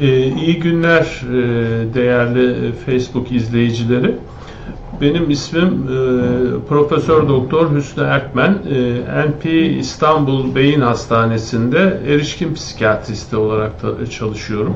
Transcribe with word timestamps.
Ee, 0.00 0.26
iyi 0.26 0.60
günler 0.60 1.02
e, 1.02 1.94
değerli 1.94 2.72
Facebook 2.72 3.32
izleyicileri. 3.32 4.14
Benim 5.00 5.30
ismim 5.30 5.64
e, 5.64 5.98
Profesör 6.68 7.28
Doktor 7.28 7.74
Hüsnü 7.74 8.02
Erkmen. 8.02 8.58
E, 8.70 9.28
NP 9.28 9.44
İstanbul 9.80 10.54
Beyin 10.54 10.80
Hastanesi'nde 10.80 12.00
erişkin 12.06 12.54
psikiyatristi 12.54 13.36
olarak 13.36 13.82
da 13.82 14.06
çalışıyorum. 14.06 14.74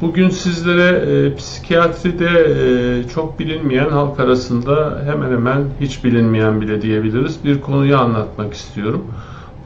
Bugün 0.00 0.28
sizlere 0.28 1.34
psikiyatride 1.34 3.08
çok 3.14 3.38
bilinmeyen 3.38 3.88
halk 3.90 4.20
arasında 4.20 5.02
hemen 5.04 5.30
hemen 5.30 5.64
hiç 5.80 6.04
bilinmeyen 6.04 6.60
bile 6.60 6.82
diyebiliriz 6.82 7.44
bir 7.44 7.60
konuyu 7.60 7.98
anlatmak 7.98 8.54
istiyorum. 8.54 9.04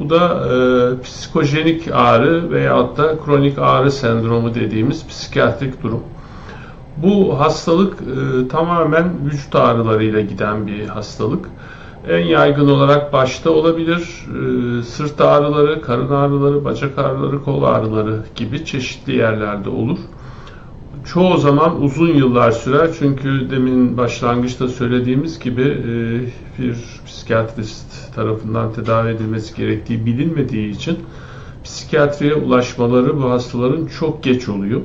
Bu 0.00 0.10
da 0.10 0.48
e, 0.48 1.02
psikojenik 1.02 1.88
ağrı 1.92 2.50
veyahut 2.50 2.96
da 2.98 3.18
kronik 3.24 3.58
ağrı 3.58 3.90
sendromu 3.90 4.54
dediğimiz 4.54 5.06
psikiyatrik 5.08 5.82
durum. 5.82 6.02
Bu 6.96 7.40
hastalık 7.40 7.98
e, 8.00 8.48
tamamen 8.48 9.12
vücut 9.24 9.54
ağrılarıyla 9.54 10.20
giden 10.20 10.66
bir 10.66 10.86
hastalık. 10.86 11.48
En 12.08 12.24
yaygın 12.24 12.68
olarak 12.68 13.12
başta 13.12 13.50
olabilir, 13.50 14.26
e, 14.78 14.82
sırt 14.82 15.20
ağrıları, 15.20 15.82
karın 15.82 16.10
ağrıları, 16.10 16.64
bacak 16.64 16.98
ağrıları, 16.98 17.44
kol 17.44 17.62
ağrıları 17.62 18.20
gibi 18.36 18.64
çeşitli 18.64 19.16
yerlerde 19.16 19.70
olur. 19.70 19.98
Çoğu 21.04 21.36
zaman 21.36 21.82
uzun 21.82 22.08
yıllar 22.08 22.50
sürer 22.50 22.90
çünkü 22.98 23.50
demin 23.50 23.96
başlangıçta 23.96 24.68
söylediğimiz 24.68 25.38
gibi 25.38 25.62
e, 25.62 25.92
bir 26.58 26.76
psikiyatrist 27.06 28.14
tarafından 28.14 28.72
tedavi 28.72 29.10
edilmesi 29.10 29.56
gerektiği 29.56 30.06
bilinmediği 30.06 30.70
için 30.70 30.98
psikiyatriye 31.64 32.34
ulaşmaları 32.34 33.16
bu 33.16 33.30
hastaların 33.30 33.86
çok 33.86 34.22
geç 34.22 34.48
oluyor 34.48 34.80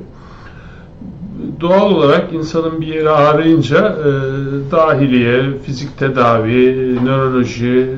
doğal 1.60 1.90
olarak 1.90 2.32
insanın 2.32 2.80
bir 2.80 2.86
yeri 2.86 3.10
ağrıyınca 3.10 3.96
e, 3.98 4.10
dahiliye, 4.70 5.58
fizik 5.66 5.98
tedavi, 5.98 6.98
nöroloji, 7.04 7.88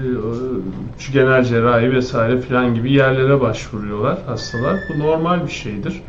e, 1.08 1.12
genel 1.12 1.44
cerrahi 1.44 1.92
vesaire 1.92 2.41
filan 2.41 2.75
gibi 2.75 2.92
yerlere 2.92 3.41
başvuruyorlar 3.41 4.19
hastalar. 4.27 4.77
Bu 4.88 4.98
normal 4.98 5.47
bir 5.47 5.52
şeydir. 5.52 6.02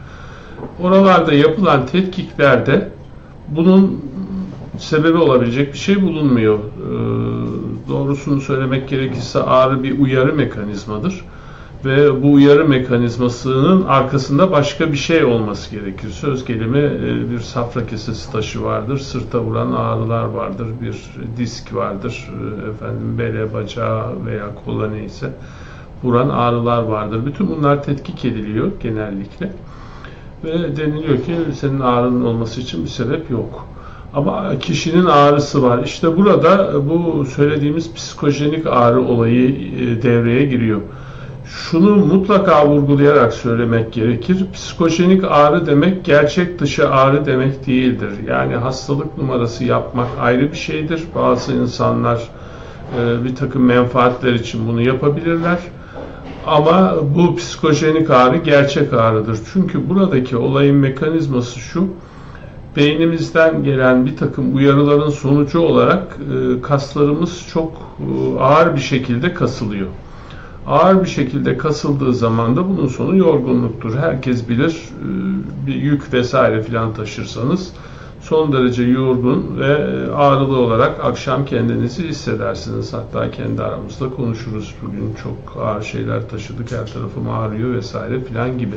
Oralarda 0.81 1.33
yapılan 1.33 1.85
tetkiklerde 1.85 2.89
bunun 3.47 4.05
sebebi 4.83 5.17
olabilecek 5.17 5.73
bir 5.73 5.77
şey 5.77 6.01
bulunmuyor. 6.01 6.59
E, 6.59 6.63
doğrusunu 7.89 8.41
söylemek 8.41 8.89
gerekirse 8.89 9.43
ağrı 9.43 9.83
bir 9.83 9.99
uyarı 9.99 10.33
mekanizmadır 10.33 11.25
ve 11.85 12.23
bu 12.23 12.31
uyarı 12.31 12.67
mekanizmasının 12.67 13.85
arkasında 13.85 14.51
başka 14.51 14.91
bir 14.91 14.97
şey 14.97 15.25
olması 15.25 15.75
gerekir. 15.75 16.09
Söz 16.09 16.45
gelimi 16.45 16.79
e, 16.79 17.31
bir 17.31 17.39
safra 17.39 17.85
kesesi 17.87 18.31
taşı 18.31 18.63
vardır, 18.63 18.97
sırta 18.97 19.41
vuran 19.41 19.71
ağrılar 19.71 20.23
vardır, 20.23 20.67
bir 20.81 21.03
disk 21.37 21.75
vardır, 21.75 22.29
e, 22.29 22.69
efendim 22.69 23.17
bele, 23.19 23.53
bacağı 23.53 24.25
veya 24.25 24.55
kola 24.65 24.87
neyse 24.87 25.29
vuran 26.03 26.29
ağrılar 26.29 26.83
vardır. 26.83 27.25
Bütün 27.25 27.47
bunlar 27.47 27.83
tetkik 27.83 28.25
ediliyor 28.25 28.71
genellikle 28.83 29.53
ve 30.43 30.77
deniliyor 30.77 31.17
ki 31.17 31.35
senin 31.53 31.79
ağrının 31.79 32.25
olması 32.25 32.61
için 32.61 32.83
bir 32.83 32.89
sebep 32.89 33.29
yok. 33.29 33.67
Ama 34.13 34.59
kişinin 34.59 35.05
ağrısı 35.05 35.63
var. 35.63 35.83
İşte 35.85 36.17
burada 36.17 36.73
bu 36.89 37.25
söylediğimiz 37.25 37.93
psikojenik 37.93 38.67
ağrı 38.67 39.01
olayı 39.01 39.49
e, 39.49 40.03
devreye 40.03 40.45
giriyor 40.45 40.81
şunu 41.53 41.95
mutlaka 41.95 42.67
vurgulayarak 42.67 43.33
söylemek 43.33 43.93
gerekir. 43.93 44.45
Psikojenik 44.53 45.23
ağrı 45.23 45.65
demek 45.65 46.05
gerçek 46.05 46.59
dışı 46.59 46.89
ağrı 46.89 47.25
demek 47.25 47.67
değildir. 47.67 48.09
Yani 48.27 48.55
hastalık 48.55 49.17
numarası 49.17 49.63
yapmak 49.63 50.07
ayrı 50.21 50.51
bir 50.51 50.57
şeydir. 50.57 51.03
Bazı 51.15 51.53
insanlar 51.53 52.21
e, 52.99 53.23
bir 53.23 53.35
takım 53.35 53.65
menfaatler 53.65 54.33
için 54.33 54.67
bunu 54.67 54.81
yapabilirler. 54.81 55.59
Ama 56.45 56.95
bu 57.15 57.35
psikojenik 57.35 58.09
ağrı 58.09 58.37
gerçek 58.37 58.93
ağrıdır. 58.93 59.39
Çünkü 59.53 59.89
buradaki 59.89 60.37
olayın 60.37 60.75
mekanizması 60.75 61.59
şu. 61.59 61.87
Beynimizden 62.75 63.63
gelen 63.63 64.05
bir 64.05 64.17
takım 64.17 64.55
uyarıların 64.55 65.09
sonucu 65.09 65.59
olarak 65.59 66.17
e, 66.57 66.61
kaslarımız 66.61 67.47
çok 67.53 67.71
e, 67.99 68.39
ağır 68.39 68.75
bir 68.75 68.81
şekilde 68.81 69.33
kasılıyor 69.33 69.87
ağır 70.67 71.03
bir 71.03 71.09
şekilde 71.09 71.57
kasıldığı 71.57 72.13
zaman 72.13 72.55
da 72.55 72.69
bunun 72.69 72.87
sonu 72.87 73.15
yorgunluktur. 73.15 73.97
Herkes 73.97 74.49
bilir 74.49 74.71
e, 74.71 75.07
bir 75.67 75.75
yük 75.75 76.13
vesaire 76.13 76.61
filan 76.61 76.93
taşırsanız 76.93 77.73
son 78.21 78.53
derece 78.53 78.83
yorgun 78.83 79.59
ve 79.59 79.75
ağrılı 80.15 80.57
olarak 80.57 81.05
akşam 81.05 81.45
kendinizi 81.45 82.07
hissedersiniz. 82.07 82.93
Hatta 82.93 83.31
kendi 83.31 83.63
aramızda 83.63 84.09
konuşuruz. 84.09 84.75
Bugün 84.83 85.13
çok 85.23 85.63
ağır 85.63 85.81
şeyler 85.81 86.29
taşıdık, 86.29 86.71
her 86.71 86.93
tarafım 86.93 87.29
ağrıyor 87.29 87.73
vesaire 87.73 88.21
filan 88.21 88.57
gibi. 88.57 88.75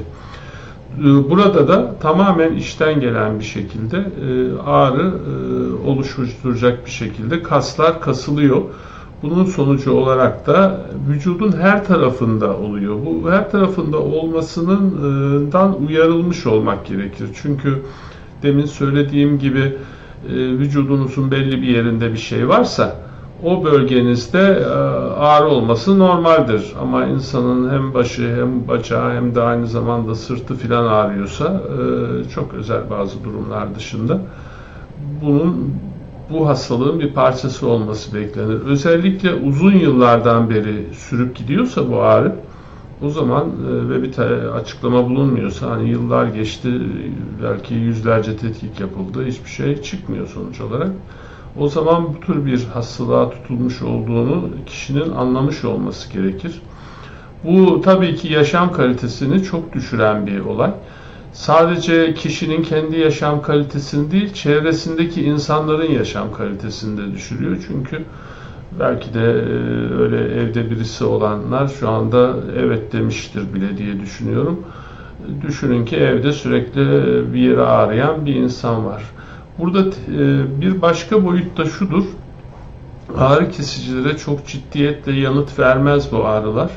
E, 1.00 1.30
burada 1.30 1.68
da 1.68 1.98
tamamen 2.00 2.52
işten 2.52 3.00
gelen 3.00 3.38
bir 3.38 3.44
şekilde 3.44 3.96
e, 3.96 4.58
ağrı 4.66 5.12
oluşturacak 5.86 6.86
bir 6.86 6.90
şekilde 6.90 7.42
kaslar 7.42 8.00
kasılıyor. 8.00 8.62
Bunun 9.22 9.44
sonucu 9.44 9.92
olarak 9.92 10.46
da 10.46 10.80
vücudun 11.08 11.52
her 11.52 11.84
tarafında 11.84 12.56
oluyor. 12.56 12.96
Bu 13.06 13.30
her 13.30 13.50
tarafında 13.50 13.98
olmasından 13.98 15.86
uyarılmış 15.86 16.46
olmak 16.46 16.86
gerekir. 16.86 17.28
Çünkü 17.42 17.82
demin 18.42 18.66
söylediğim 18.66 19.38
gibi 19.38 19.60
e, 20.28 20.34
vücudunuzun 20.34 21.30
belli 21.30 21.62
bir 21.62 21.68
yerinde 21.68 22.12
bir 22.12 22.18
şey 22.18 22.48
varsa 22.48 22.96
o 23.42 23.64
bölgenizde 23.64 24.38
e, 24.38 24.66
ağrı 25.18 25.48
olması 25.48 25.98
normaldir. 25.98 26.74
Ama 26.80 27.04
insanın 27.06 27.70
hem 27.70 27.94
başı 27.94 28.36
hem 28.36 28.68
bacağı 28.68 29.14
hem 29.14 29.34
de 29.34 29.40
aynı 29.42 29.66
zamanda 29.66 30.14
sırtı 30.14 30.54
filan 30.54 30.86
ağrıyorsa 30.86 31.62
e, 32.24 32.28
çok 32.28 32.54
özel 32.54 32.90
bazı 32.90 33.24
durumlar 33.24 33.74
dışında 33.74 34.20
bunun 34.96 35.82
bu 36.30 36.48
hastalığın 36.48 37.00
bir 37.00 37.14
parçası 37.14 37.68
olması 37.68 38.14
beklenir. 38.14 38.60
Özellikle 38.60 39.34
uzun 39.34 39.72
yıllardan 39.72 40.50
beri 40.50 40.94
sürüp 40.94 41.36
gidiyorsa 41.36 41.90
bu 41.90 42.02
ağrı 42.02 42.36
o 43.00 43.10
zaman 43.10 43.44
e, 43.44 43.88
ve 43.88 44.02
bir 44.02 44.18
açıklama 44.54 45.04
bulunmuyorsa 45.08 45.70
hani 45.70 45.88
yıllar 45.90 46.26
geçti 46.26 46.80
belki 47.42 47.74
yüzlerce 47.74 48.36
tetkik 48.36 48.80
yapıldı 48.80 49.26
hiçbir 49.26 49.50
şey 49.50 49.82
çıkmıyor 49.82 50.28
sonuç 50.28 50.60
olarak. 50.60 50.90
O 51.60 51.68
zaman 51.68 52.14
bu 52.14 52.20
tür 52.20 52.46
bir 52.46 52.64
hastalığa 52.64 53.30
tutulmuş 53.30 53.82
olduğunu 53.82 54.48
kişinin 54.66 55.10
anlamış 55.10 55.64
olması 55.64 56.12
gerekir. 56.12 56.62
Bu 57.44 57.80
tabii 57.80 58.16
ki 58.16 58.32
yaşam 58.32 58.72
kalitesini 58.72 59.42
çok 59.42 59.72
düşüren 59.72 60.26
bir 60.26 60.40
olay 60.40 60.70
sadece 61.36 62.14
kişinin 62.14 62.62
kendi 62.62 62.98
yaşam 62.98 63.42
kalitesini 63.42 64.10
değil, 64.10 64.32
çevresindeki 64.32 65.22
insanların 65.22 65.92
yaşam 65.92 66.32
kalitesini 66.32 66.98
de 66.98 67.12
düşürüyor. 67.14 67.56
Çünkü 67.68 68.04
belki 68.80 69.14
de 69.14 69.20
e, 69.20 69.94
öyle 69.94 70.16
evde 70.16 70.70
birisi 70.70 71.04
olanlar 71.04 71.68
şu 71.68 71.88
anda 71.88 72.34
evet 72.58 72.92
demiştir 72.92 73.54
bile 73.54 73.78
diye 73.78 74.00
düşünüyorum. 74.00 74.60
Düşünün 75.42 75.84
ki 75.84 75.96
evde 75.96 76.32
sürekli 76.32 76.82
bir 77.34 77.40
yere 77.40 77.62
ağrıyan 77.62 78.26
bir 78.26 78.34
insan 78.34 78.86
var. 78.86 79.02
Burada 79.58 79.80
e, 79.80 80.60
bir 80.60 80.82
başka 80.82 81.24
boyut 81.24 81.56
da 81.56 81.64
şudur. 81.64 82.04
Ağrı 83.18 83.50
kesicilere 83.50 84.16
çok 84.16 84.46
ciddiyetle 84.46 85.12
yanıt 85.12 85.58
vermez 85.58 86.12
bu 86.12 86.26
ağrılar. 86.26 86.70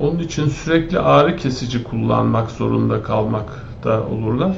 Onun 0.00 0.18
için 0.18 0.48
sürekli 0.48 0.98
ağrı 0.98 1.36
kesici 1.36 1.84
kullanmak 1.84 2.50
zorunda 2.50 3.02
kalmak 3.02 3.48
da 3.84 4.06
olurlar. 4.06 4.56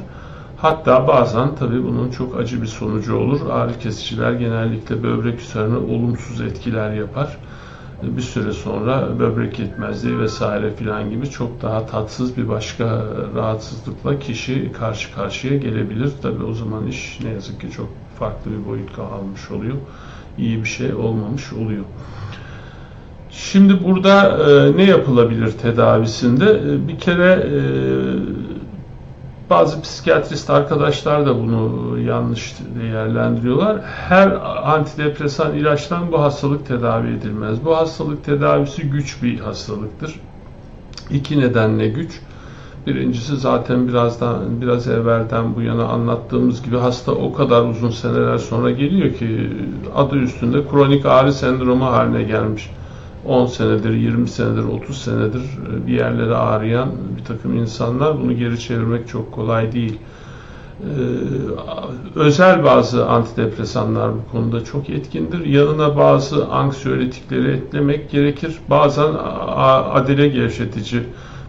Hatta 0.56 1.08
bazen 1.08 1.54
tabii 1.54 1.84
bunun 1.84 2.10
çok 2.10 2.40
acı 2.40 2.62
bir 2.62 2.66
sonucu 2.66 3.16
olur. 3.16 3.40
Ağrı 3.50 3.78
kesiciler 3.78 4.32
genellikle 4.32 5.02
böbrek 5.02 5.40
üzerine 5.40 5.76
olumsuz 5.76 6.40
etkiler 6.40 6.92
yapar. 6.92 7.36
Bir 8.02 8.22
süre 8.22 8.52
sonra 8.52 9.18
böbrek 9.18 9.58
yetmezliği 9.58 10.18
vesaire 10.18 10.74
filan 10.74 11.10
gibi 11.10 11.30
çok 11.30 11.62
daha 11.62 11.86
tatsız 11.86 12.36
bir 12.36 12.48
başka 12.48 13.04
rahatsızlıkla 13.34 14.18
kişi 14.18 14.72
karşı 14.72 15.14
karşıya 15.14 15.56
gelebilir. 15.56 16.10
Tabii 16.22 16.44
o 16.44 16.54
zaman 16.54 16.86
iş 16.86 17.18
ne 17.24 17.30
yazık 17.30 17.60
ki 17.60 17.70
çok 17.70 17.88
farklı 18.18 18.50
bir 18.50 18.66
boyut 18.66 18.98
almış 18.98 19.50
oluyor. 19.50 19.76
İyi 20.38 20.62
bir 20.62 20.68
şey 20.68 20.94
olmamış 20.94 21.52
oluyor. 21.52 21.84
Şimdi 23.30 23.84
burada 23.84 24.38
e, 24.48 24.76
ne 24.76 24.84
yapılabilir 24.84 25.50
tedavisinde? 25.50 26.44
E, 26.44 26.88
bir 26.88 26.98
kere 26.98 27.32
e, 27.32 27.58
bazı 29.50 29.82
psikiyatrist 29.82 30.50
arkadaşlar 30.50 31.26
da 31.26 31.38
bunu 31.38 31.98
yanlış 31.98 32.54
değerlendiriyorlar. 32.80 33.82
Her 33.82 34.28
antidepresan 34.72 35.54
ilaçtan 35.54 36.12
bu 36.12 36.20
hastalık 36.20 36.66
tedavi 36.66 37.08
edilmez. 37.08 37.64
Bu 37.64 37.76
hastalık 37.76 38.24
tedavisi 38.24 38.82
güç 38.82 39.22
bir 39.22 39.40
hastalıktır. 39.40 40.20
İki 41.10 41.40
nedenle 41.40 41.88
güç. 41.88 42.20
Birincisi 42.86 43.36
zaten 43.36 43.88
birazdan 43.88 44.60
biraz 44.60 44.88
evvelden 44.88 45.54
bu 45.54 45.62
yana 45.62 45.84
anlattığımız 45.84 46.62
gibi 46.62 46.76
hasta 46.76 47.12
o 47.12 47.32
kadar 47.32 47.62
uzun 47.62 47.90
seneler 47.90 48.38
sonra 48.38 48.70
geliyor 48.70 49.14
ki 49.14 49.50
adı 49.94 50.16
üstünde 50.16 50.68
kronik 50.68 51.06
ağrı 51.06 51.32
sendromu 51.32 51.84
haline 51.84 52.22
gelmiş. 52.22 52.70
10 53.26 53.46
senedir, 53.46 53.92
20 53.92 54.28
senedir, 54.28 54.64
30 54.64 55.02
senedir 55.02 55.42
bir 55.86 55.92
yerlere 55.92 56.34
ağrıyan 56.34 56.90
bir 57.18 57.24
takım 57.24 57.56
insanlar 57.56 58.20
bunu 58.20 58.36
geri 58.36 58.60
çevirmek 58.60 59.08
çok 59.08 59.32
kolay 59.32 59.72
değil. 59.72 59.98
Ee, 60.80 60.88
özel 62.14 62.64
bazı 62.64 63.06
antidepresanlar 63.06 64.10
bu 64.14 64.30
konuda 64.32 64.64
çok 64.64 64.90
etkindir. 64.90 65.46
Yanına 65.46 65.96
bazı 65.96 66.46
anksiyoletikleri 66.46 67.52
eklemek 67.52 68.10
gerekir. 68.10 68.58
Bazen 68.70 69.12
adele 69.92 70.28
gevşetici 70.28 71.02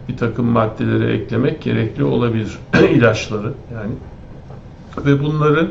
bir 0.09 0.17
takım 0.17 0.45
maddeleri 0.45 1.11
eklemek 1.11 1.61
gerekli 1.61 2.03
olabilir 2.03 2.57
ilaçları 2.91 3.53
yani. 3.73 3.91
Ve 5.05 5.23
bunları 5.23 5.67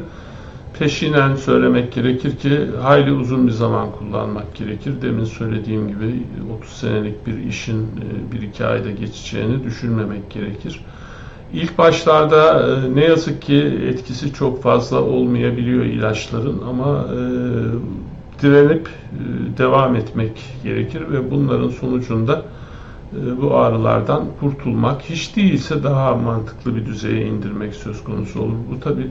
peşinen 0.78 1.36
söylemek 1.36 1.92
gerekir 1.92 2.36
ki 2.36 2.70
hayli 2.82 3.12
uzun 3.12 3.46
bir 3.46 3.52
zaman 3.52 3.92
kullanmak 3.92 4.54
gerekir. 4.54 4.94
Demin 5.02 5.24
söylediğim 5.24 5.88
gibi 5.88 6.22
30 6.58 6.72
senelik 6.72 7.26
bir 7.26 7.38
işin 7.38 7.82
e, 7.82 8.32
bir 8.32 8.42
iki 8.42 8.64
ayda 8.64 8.90
geçeceğini 8.90 9.64
düşünmemek 9.64 10.30
gerekir. 10.30 10.80
İlk 11.52 11.78
başlarda 11.78 12.68
e, 12.68 12.94
ne 12.94 13.04
yazık 13.04 13.42
ki 13.42 13.56
etkisi 13.88 14.32
çok 14.32 14.62
fazla 14.62 15.02
olmayabiliyor 15.02 15.84
ilaçların 15.84 16.62
ama 16.68 17.04
e, 17.04 17.18
direnip 18.42 18.88
devam 19.58 19.96
etmek 19.96 20.44
gerekir 20.64 21.02
ve 21.10 21.30
bunların 21.30 21.70
sonucunda 21.70 22.42
bu 23.42 23.56
ağrılardan 23.56 24.24
kurtulmak 24.40 25.02
hiç 25.02 25.36
değilse 25.36 25.82
daha 25.82 26.14
mantıklı 26.14 26.76
bir 26.76 26.86
düzeye 26.86 27.26
indirmek 27.26 27.74
söz 27.74 28.04
konusu 28.04 28.42
olur. 28.42 28.54
Bu 28.70 28.80
tabi 28.80 29.10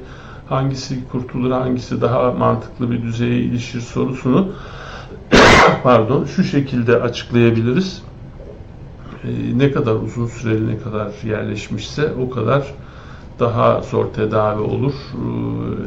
hangisi 0.49 1.07
kurtulur 1.11 1.51
hangisi 1.51 2.01
daha 2.01 2.31
mantıklı 2.31 2.91
bir 2.91 3.01
düzeye 3.01 3.39
ilişir 3.39 3.81
sorusunu 3.81 4.51
pardon 5.83 6.25
şu 6.25 6.43
şekilde 6.43 7.01
açıklayabiliriz. 7.01 8.03
ne 9.55 9.71
kadar 9.71 9.95
uzun 9.95 10.27
süreli 10.27 10.67
ne 10.67 10.77
kadar 10.77 11.11
yerleşmişse 11.23 12.13
o 12.13 12.29
kadar 12.29 12.73
daha 13.39 13.81
zor 13.81 14.05
tedavi 14.05 14.61
olur. 14.61 14.93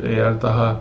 eğer 0.04 0.42
daha 0.42 0.80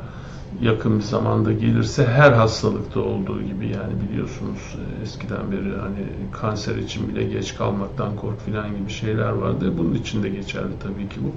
yakın 0.62 0.98
bir 1.00 1.04
zamanda 1.04 1.52
gelirse 1.52 2.08
her 2.08 2.32
hastalıkta 2.32 3.00
olduğu 3.00 3.42
gibi 3.42 3.66
yani 3.66 3.94
biliyorsunuz 4.10 4.76
e, 4.76 5.04
eskiden 5.04 5.52
beri 5.52 5.78
hani 5.82 6.32
kanser 6.32 6.76
için 6.76 7.10
bile 7.10 7.24
geç 7.24 7.56
kalmaktan 7.56 8.16
kork 8.16 8.42
filan 8.46 8.78
gibi 8.78 8.90
şeyler 8.90 9.30
vardı. 9.30 9.74
Bunun 9.78 9.94
için 9.94 10.24
de 10.24 10.30
geçerli 10.30 10.74
tabii 10.84 11.10
ki 11.10 11.20
bu. 11.24 11.32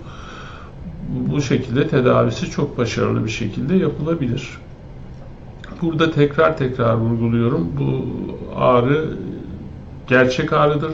Bu 1.10 1.42
şekilde 1.42 1.88
tedavisi 1.88 2.50
çok 2.50 2.78
başarılı 2.78 3.24
bir 3.24 3.30
şekilde 3.30 3.76
yapılabilir. 3.76 4.58
Burada 5.82 6.10
tekrar 6.10 6.56
tekrar 6.56 6.94
vurguluyorum. 6.94 7.72
Bu 7.78 8.04
ağrı 8.56 9.16
gerçek 10.06 10.52
ağrıdır. 10.52 10.92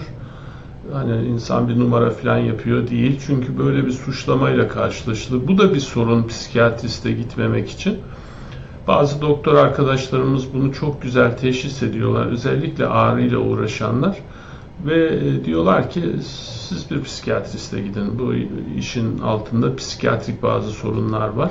Hani 0.93 1.27
insan 1.27 1.69
bir 1.69 1.79
numara 1.79 2.11
falan 2.11 2.39
yapıyor 2.39 2.89
değil. 2.89 3.21
Çünkü 3.27 3.59
böyle 3.59 3.87
bir 3.87 3.93
suçlamayla 3.93 4.69
karşılaşılır. 4.69 5.49
Bu 5.49 5.59
da 5.59 5.75
bir 5.75 5.81
sorun 5.81 6.27
psikiyatriste 6.27 7.13
gitmemek 7.13 7.71
için. 7.71 7.99
Bazı 8.89 9.21
doktor 9.21 9.55
arkadaşlarımız 9.55 10.55
bunu 10.55 10.73
çok 10.73 11.03
güzel 11.03 11.39
teşhis 11.39 11.83
ediyorlar. 11.83 12.27
Özellikle 12.27 12.87
ağrıyla 12.87 13.39
uğraşanlar. 13.39 14.17
Ve 14.85 15.07
e, 15.07 15.45
diyorlar 15.45 15.91
ki 15.91 16.03
siz 16.69 16.91
bir 16.91 17.03
psikiyatriste 17.03 17.81
gidin. 17.81 18.19
Bu 18.19 18.35
işin 18.79 19.19
altında 19.19 19.77
psikiyatrik 19.77 20.43
bazı 20.43 20.71
sorunlar 20.71 21.29
var. 21.29 21.51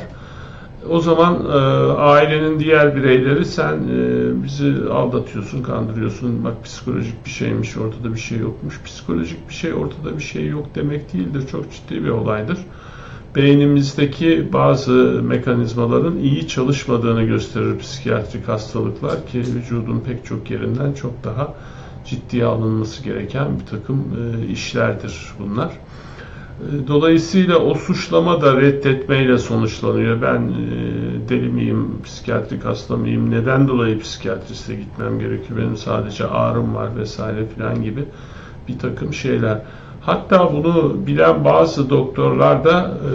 O 0.89 1.00
zaman 1.00 1.45
e, 1.45 1.57
ailenin 1.94 2.60
diğer 2.60 2.95
bireyleri 2.95 3.45
sen 3.45 3.74
e, 3.74 4.44
bizi 4.44 4.75
aldatıyorsun, 4.92 5.63
kandırıyorsun. 5.63 6.44
Bak 6.44 6.63
psikolojik 6.63 7.25
bir 7.25 7.31
şeymiş, 7.31 7.77
ortada 7.77 8.13
bir 8.13 8.19
şey 8.19 8.38
yokmuş. 8.38 8.81
Psikolojik 8.86 9.50
bir 9.50 9.54
şey, 9.54 9.74
ortada 9.74 10.18
bir 10.18 10.24
şey 10.24 10.48
yok 10.48 10.66
demek 10.75 11.13
değildir. 11.13 11.48
Çok 11.51 11.72
ciddi 11.72 12.04
bir 12.04 12.10
olaydır 12.10 12.57
beynimizdeki 13.36 14.54
bazı 14.54 14.92
mekanizmaların 15.24 16.18
iyi 16.18 16.48
çalışmadığını 16.48 17.24
gösterir 17.24 17.80
psikiyatrik 17.80 18.48
hastalıklar 18.48 19.27
ki 19.27 19.39
vücudun 19.39 20.00
pek 20.00 20.25
çok 20.25 20.51
yerinden 20.51 20.94
çok 20.94 21.24
daha 21.24 21.54
ciddiye 22.05 22.45
alınması 22.45 23.03
gereken 23.03 23.59
bir 23.59 23.65
takım 23.65 23.97
e, 23.97 24.47
işlerdir 24.47 25.27
bunlar. 25.39 25.71
E, 26.59 26.87
dolayısıyla 26.87 27.57
o 27.57 27.73
suçlama 27.73 28.41
da 28.41 28.61
reddetmeyle 28.61 29.37
sonuçlanıyor. 29.37 30.21
Ben 30.21 30.41
e, 30.41 31.29
deli 31.29 31.49
miyim, 31.49 32.01
psikiyatrik 32.03 32.65
hasta 32.65 32.97
mıyım, 32.97 33.31
neden 33.31 33.67
dolayı 33.67 33.99
psikiyatriste 33.99 34.75
gitmem 34.75 35.19
gerekiyor, 35.19 35.59
benim 35.59 35.77
sadece 35.77 36.27
ağrım 36.27 36.75
var 36.75 36.89
vesaire 36.97 37.45
filan 37.55 37.83
gibi 37.83 38.05
bir 38.67 38.79
takım 38.79 39.13
şeyler. 39.13 39.61
Hatta 40.01 40.53
bunu 40.53 41.07
bilen 41.07 41.45
bazı 41.45 41.89
doktorlar 41.89 42.63
da 42.63 42.97
e, 43.03 43.11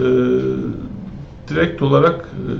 direkt 1.47 1.81
olarak 1.81 2.19
e, 2.21 2.51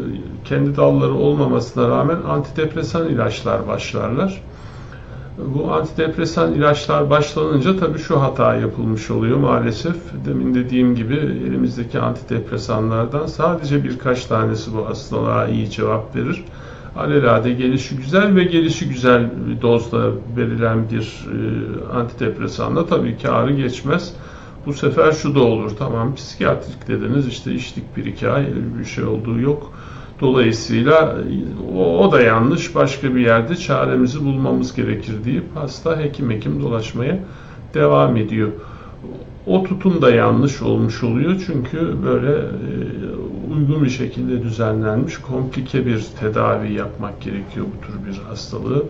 kendi 0.45 0.77
dalları 0.77 1.13
olmamasına 1.13 1.89
rağmen 1.89 2.17
antidepresan 2.27 3.09
ilaçlar 3.09 3.67
başlarlar. 3.67 4.41
Bu 5.37 5.73
antidepresan 5.73 6.53
ilaçlar 6.53 7.09
başlanınca 7.09 7.77
tabii 7.77 7.99
şu 7.99 8.21
hata 8.21 8.55
yapılmış 8.55 9.11
oluyor 9.11 9.37
maalesef. 9.37 9.95
Demin 10.25 10.53
dediğim 10.53 10.95
gibi 10.95 11.15
elimizdeki 11.15 11.99
antidepresanlardan 11.99 13.25
sadece 13.25 13.83
birkaç 13.83 14.25
tanesi 14.25 14.73
bu 14.73 14.85
hastalığa 14.85 15.47
iyi 15.47 15.69
cevap 15.69 16.15
verir 16.15 16.45
alelade 16.95 17.51
gelişi 17.53 17.97
güzel 17.97 18.35
ve 18.35 18.43
gelişi 18.43 18.89
güzel 18.89 19.29
dozda 19.61 20.11
verilen 20.37 20.89
bir 20.89 21.27
e, 21.27 21.93
antidepresanla 21.93 22.85
tabii 22.85 23.17
ki 23.17 23.29
ağrı 23.29 23.53
geçmez. 23.53 24.13
Bu 24.65 24.73
sefer 24.73 25.11
şu 25.11 25.35
da 25.35 25.39
olur. 25.39 25.71
Tamam 25.79 26.15
psikiyatrik 26.15 26.87
dediniz 26.87 27.27
işte 27.27 27.53
içtik 27.53 27.97
bir 27.97 28.05
iki 28.05 28.29
ay 28.29 28.45
bir 28.79 28.85
şey 28.85 29.03
olduğu 29.03 29.39
yok. 29.39 29.73
Dolayısıyla 30.21 31.17
o, 31.75 31.97
o 31.97 32.11
da 32.11 32.21
yanlış. 32.21 32.75
Başka 32.75 33.15
bir 33.15 33.21
yerde 33.21 33.55
çaremizi 33.55 34.25
bulmamız 34.25 34.75
gerekir 34.75 35.23
deyip 35.25 35.55
hasta 35.55 35.99
hekim 35.99 36.31
hekim 36.31 36.61
dolaşmaya 36.61 37.19
devam 37.73 38.17
ediyor. 38.17 38.51
O 39.45 39.63
tutum 39.63 40.01
da 40.01 40.11
yanlış 40.11 40.61
olmuş 40.61 41.03
oluyor 41.03 41.43
çünkü 41.45 42.03
böyle 42.05 42.31
e, 42.31 43.53
uygun 43.53 43.83
bir 43.83 43.89
şekilde 43.89 44.43
düzenlenmiş 44.43 45.17
komplike 45.17 45.85
bir 45.85 46.05
tedavi 46.19 46.73
yapmak 46.73 47.21
gerekiyor 47.21 47.65
bu 47.75 47.85
tür 47.85 48.05
bir 48.05 48.17
hastalığı 48.17 48.85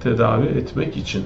tedavi 0.00 0.46
etmek 0.46 0.96
için. 0.96 1.22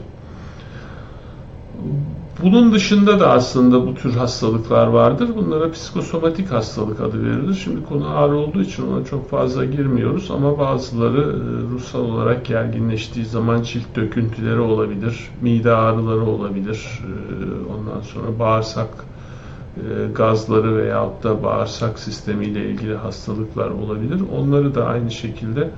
Bunun 2.42 2.73
dışında 2.73 3.20
da 3.20 3.30
aslında 3.30 3.87
bu 3.87 3.94
tür 3.94 4.14
hastalıklar 4.14 4.87
vardır. 4.87 5.30
Bunlara 5.37 5.70
psikosomatik 5.70 6.52
hastalık 6.52 7.00
adı 7.00 7.25
verilir. 7.25 7.54
Şimdi 7.64 7.85
konu 7.85 8.08
ağır 8.08 8.32
olduğu 8.32 8.62
için 8.62 8.92
ona 8.92 9.04
çok 9.04 9.30
fazla 9.30 9.64
girmiyoruz 9.64 10.30
ama 10.30 10.58
bazıları 10.58 11.20
e, 11.20 11.75
ruhsal 11.75 12.00
olarak 12.00 12.44
gerginleştiği 12.44 13.25
zaman 13.25 13.62
cilt 13.62 13.97
döküntüleri 13.97 14.61
olabilir, 14.61 15.30
mide 15.40 15.73
ağrıları 15.73 16.25
olabilir, 16.25 17.00
e, 17.02 17.73
ondan 17.73 18.00
sonra 18.00 18.38
bağırsak 18.38 18.88
e, 19.76 20.12
gazları 20.14 20.76
veyahut 20.76 21.25
da 21.25 21.42
bağırsak 21.42 21.99
sistemiyle 21.99 22.70
ilgili 22.70 22.97
hastalıklar 22.97 23.70
olabilir. 23.70 24.23
Onları 24.38 24.75
da 24.75 24.87
aynı 24.87 25.11
şekilde 25.11 25.70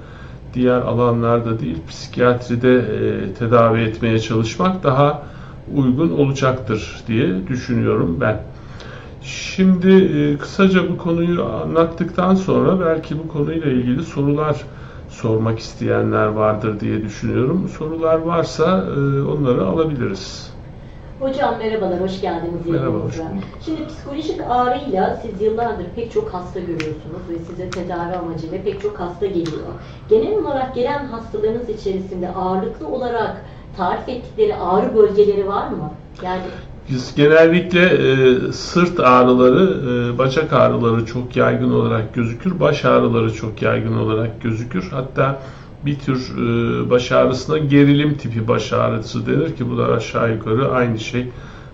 diğer 0.55 0.81
alanlarda 0.81 1.61
değil 1.61 1.79
psikiyatride 1.89 2.85
tedavi 3.39 3.81
etmeye 3.81 4.19
çalışmak 4.19 4.83
daha 4.83 5.23
uygun 5.77 6.11
olacaktır 6.11 7.03
diye 7.07 7.47
düşünüyorum 7.49 8.17
ben. 8.21 8.41
Şimdi 9.23 9.91
e, 9.91 10.39
kısaca 10.39 10.91
bu 10.91 10.99
konuyu 10.99 11.45
anlattıktan 11.45 12.35
sonra 12.35 12.81
belki 12.81 13.19
bu 13.19 13.29
konuyla 13.29 13.71
ilgili 13.71 14.03
sorular 14.03 14.65
sormak 15.09 15.59
isteyenler 15.59 16.27
vardır 16.27 16.81
diye 16.81 17.03
düşünüyorum. 17.03 17.69
Sorular 17.79 18.19
varsa 18.19 18.85
e, 18.97 19.23
onları 19.23 19.67
alabiliriz. 19.67 20.51
Hocam 21.21 21.59
merhabalar, 21.59 22.01
hoş 22.01 22.21
geldiniz. 22.21 22.67
Merhaba, 22.67 22.97
hoş 22.99 23.15
Şimdi 23.65 23.87
psikolojik 23.87 24.41
ağrıyla 24.49 25.21
siz 25.23 25.43
yıllardır 25.43 25.85
pek 25.97 26.13
çok 26.13 26.35
hasta 26.35 26.61
görüyorsunuz 26.61 27.23
ve 27.31 27.39
size 27.39 27.71
tedavi 27.71 28.17
amacıyla 28.17 28.63
pek 28.63 28.81
çok 28.81 29.01
hasta 29.01 29.27
geliyor. 29.27 29.67
Genel 30.09 30.39
olarak 30.39 30.75
gelen 30.75 31.07
hastalarınız 31.07 31.69
içerisinde 31.69 32.29
ağırlıklı 32.29 32.89
olarak 32.89 33.45
tarif 33.77 34.09
ettikleri 34.09 34.57
ağrı 34.57 34.97
bölgeleri 34.97 35.49
var 35.49 35.69
mı? 35.69 35.91
Yani 36.23 36.43
biz 36.91 37.15
genellikle 37.15 37.85
e, 37.85 38.53
sırt 38.53 39.01
ağrıları, 39.01 39.75
e, 40.15 40.19
bacak 40.19 40.53
ağrıları 40.53 41.07
çok 41.07 41.37
yaygın 41.37 41.73
olarak 41.73 42.15
gözükür. 42.15 42.61
Baş 42.61 42.85
ağrıları 42.85 43.35
çok 43.35 43.63
yaygın 43.63 43.97
olarak 43.97 44.43
gözükür. 44.43 44.89
Hatta 44.91 45.43
bir 45.87 45.99
tür 45.99 46.37
e, 46.39 46.91
baş 46.91 47.13
ağrısına 47.13 47.59
gerilim 47.59 48.15
tipi 48.15 48.49
baş 48.49 48.73
ağrısı 48.73 49.27
denir 49.27 49.57
ki 49.57 49.71
bu 49.71 49.79
da 49.79 49.87
aşağı 49.87 50.33
yukarı 50.33 50.73
aynı 50.73 50.99
şey. 50.99 51.27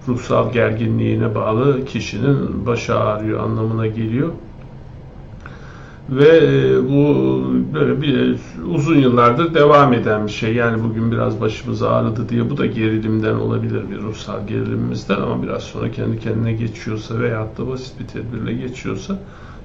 ruhsal 0.08 0.52
gerginliğine 0.52 1.34
bağlı 1.34 1.84
kişinin 1.84 2.66
başı 2.66 2.94
ağrıyor 2.94 3.40
anlamına 3.40 3.86
geliyor. 3.86 4.28
Ve 6.08 6.38
e, 6.38 6.84
bu 6.84 7.14
böyle 7.74 8.00
bir 8.02 8.40
uzun 8.64 8.98
yıllardır 8.98 9.54
devam 9.54 9.92
eden 9.92 10.26
bir 10.26 10.32
şey. 10.32 10.54
Yani 10.54 10.84
bugün 10.84 11.12
biraz 11.12 11.40
başımız 11.40 11.82
ağrıdı 11.82 12.28
diye 12.28 12.50
bu 12.50 12.56
da 12.56 12.66
gerilimden 12.66 13.34
olabilir 13.34 13.90
bir 13.90 13.98
ruhsal 13.98 14.46
gerilimimizden 14.46 15.20
ama 15.20 15.42
biraz 15.42 15.62
sonra 15.62 15.90
kendi 15.90 16.20
kendine 16.20 16.52
geçiyorsa 16.52 17.18
veyahut 17.18 17.58
da 17.58 17.68
basit 17.68 18.00
bir 18.00 18.06
tedbirle 18.08 18.52
geçiyorsa 18.54 19.18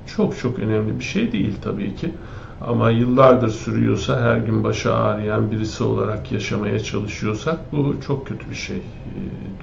çok 0.05 0.38
çok 0.38 0.60
önemli 0.60 1.00
bir 1.00 1.03
şey 1.03 1.31
değil 1.31 1.53
tabii 1.62 1.95
ki. 1.95 2.15
Ama 2.62 2.91
yıllardır 2.91 3.50
sürüyorsa, 3.50 4.21
her 4.21 4.38
gün 4.38 4.63
başı 4.63 4.93
ağrıyan 4.93 5.51
birisi 5.51 5.83
olarak 5.83 6.31
yaşamaya 6.31 6.79
çalışıyorsak 6.79 7.71
bu 7.71 7.95
çok 8.07 8.27
kötü 8.27 8.50
bir 8.50 8.55
şey 8.55 8.77
e, 8.77 8.83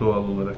doğal 0.01 0.25
olarak. 0.29 0.57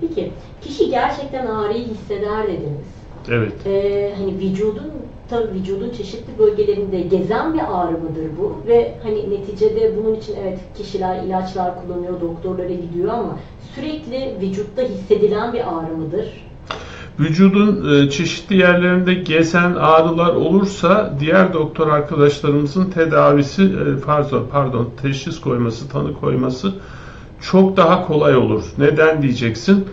Peki, 0.00 0.32
kişi 0.60 0.90
gerçekten 0.90 1.46
ağrıyı 1.46 1.84
hisseder 1.86 2.48
dediniz. 2.48 3.01
Evet. 3.30 3.66
Ee, 3.66 4.14
hani 4.18 4.38
vücudun 4.38 4.92
tabii 5.30 5.54
vücudun 5.54 5.90
çeşitli 5.90 6.38
bölgelerinde 6.38 7.00
gezen 7.00 7.54
bir 7.54 7.60
ağrı 7.68 7.92
mıdır 7.92 8.26
bu? 8.38 8.56
Ve 8.66 8.94
hani 9.02 9.30
neticede 9.30 9.92
bunun 9.96 10.14
için 10.14 10.34
evet 10.42 10.58
kişiler 10.76 11.22
ilaçlar 11.22 11.82
kullanıyor, 11.82 12.20
doktorlara 12.20 12.72
gidiyor 12.72 13.08
ama 13.08 13.38
sürekli 13.74 14.36
vücutta 14.40 14.82
hissedilen 14.82 15.52
bir 15.52 15.60
ağrı 15.60 15.96
mıdır? 15.96 16.44
Vücudun 17.20 17.94
e, 17.94 18.10
çeşitli 18.10 18.56
yerlerinde 18.56 19.14
gezen 19.14 19.74
ağrılar 19.74 20.34
olursa 20.34 21.14
diğer 21.20 21.52
doktor 21.52 21.88
arkadaşlarımızın 21.88 22.90
tedavisi 22.90 23.62
e, 23.62 24.00
pardon, 24.06 24.46
pardon 24.52 24.88
teşhis 25.02 25.40
koyması, 25.40 25.88
tanı 25.88 26.14
koyması 26.20 26.72
çok 27.40 27.76
daha 27.76 28.06
kolay 28.06 28.36
olur. 28.36 28.64
Neden 28.78 29.22
diyeceksin? 29.22 29.86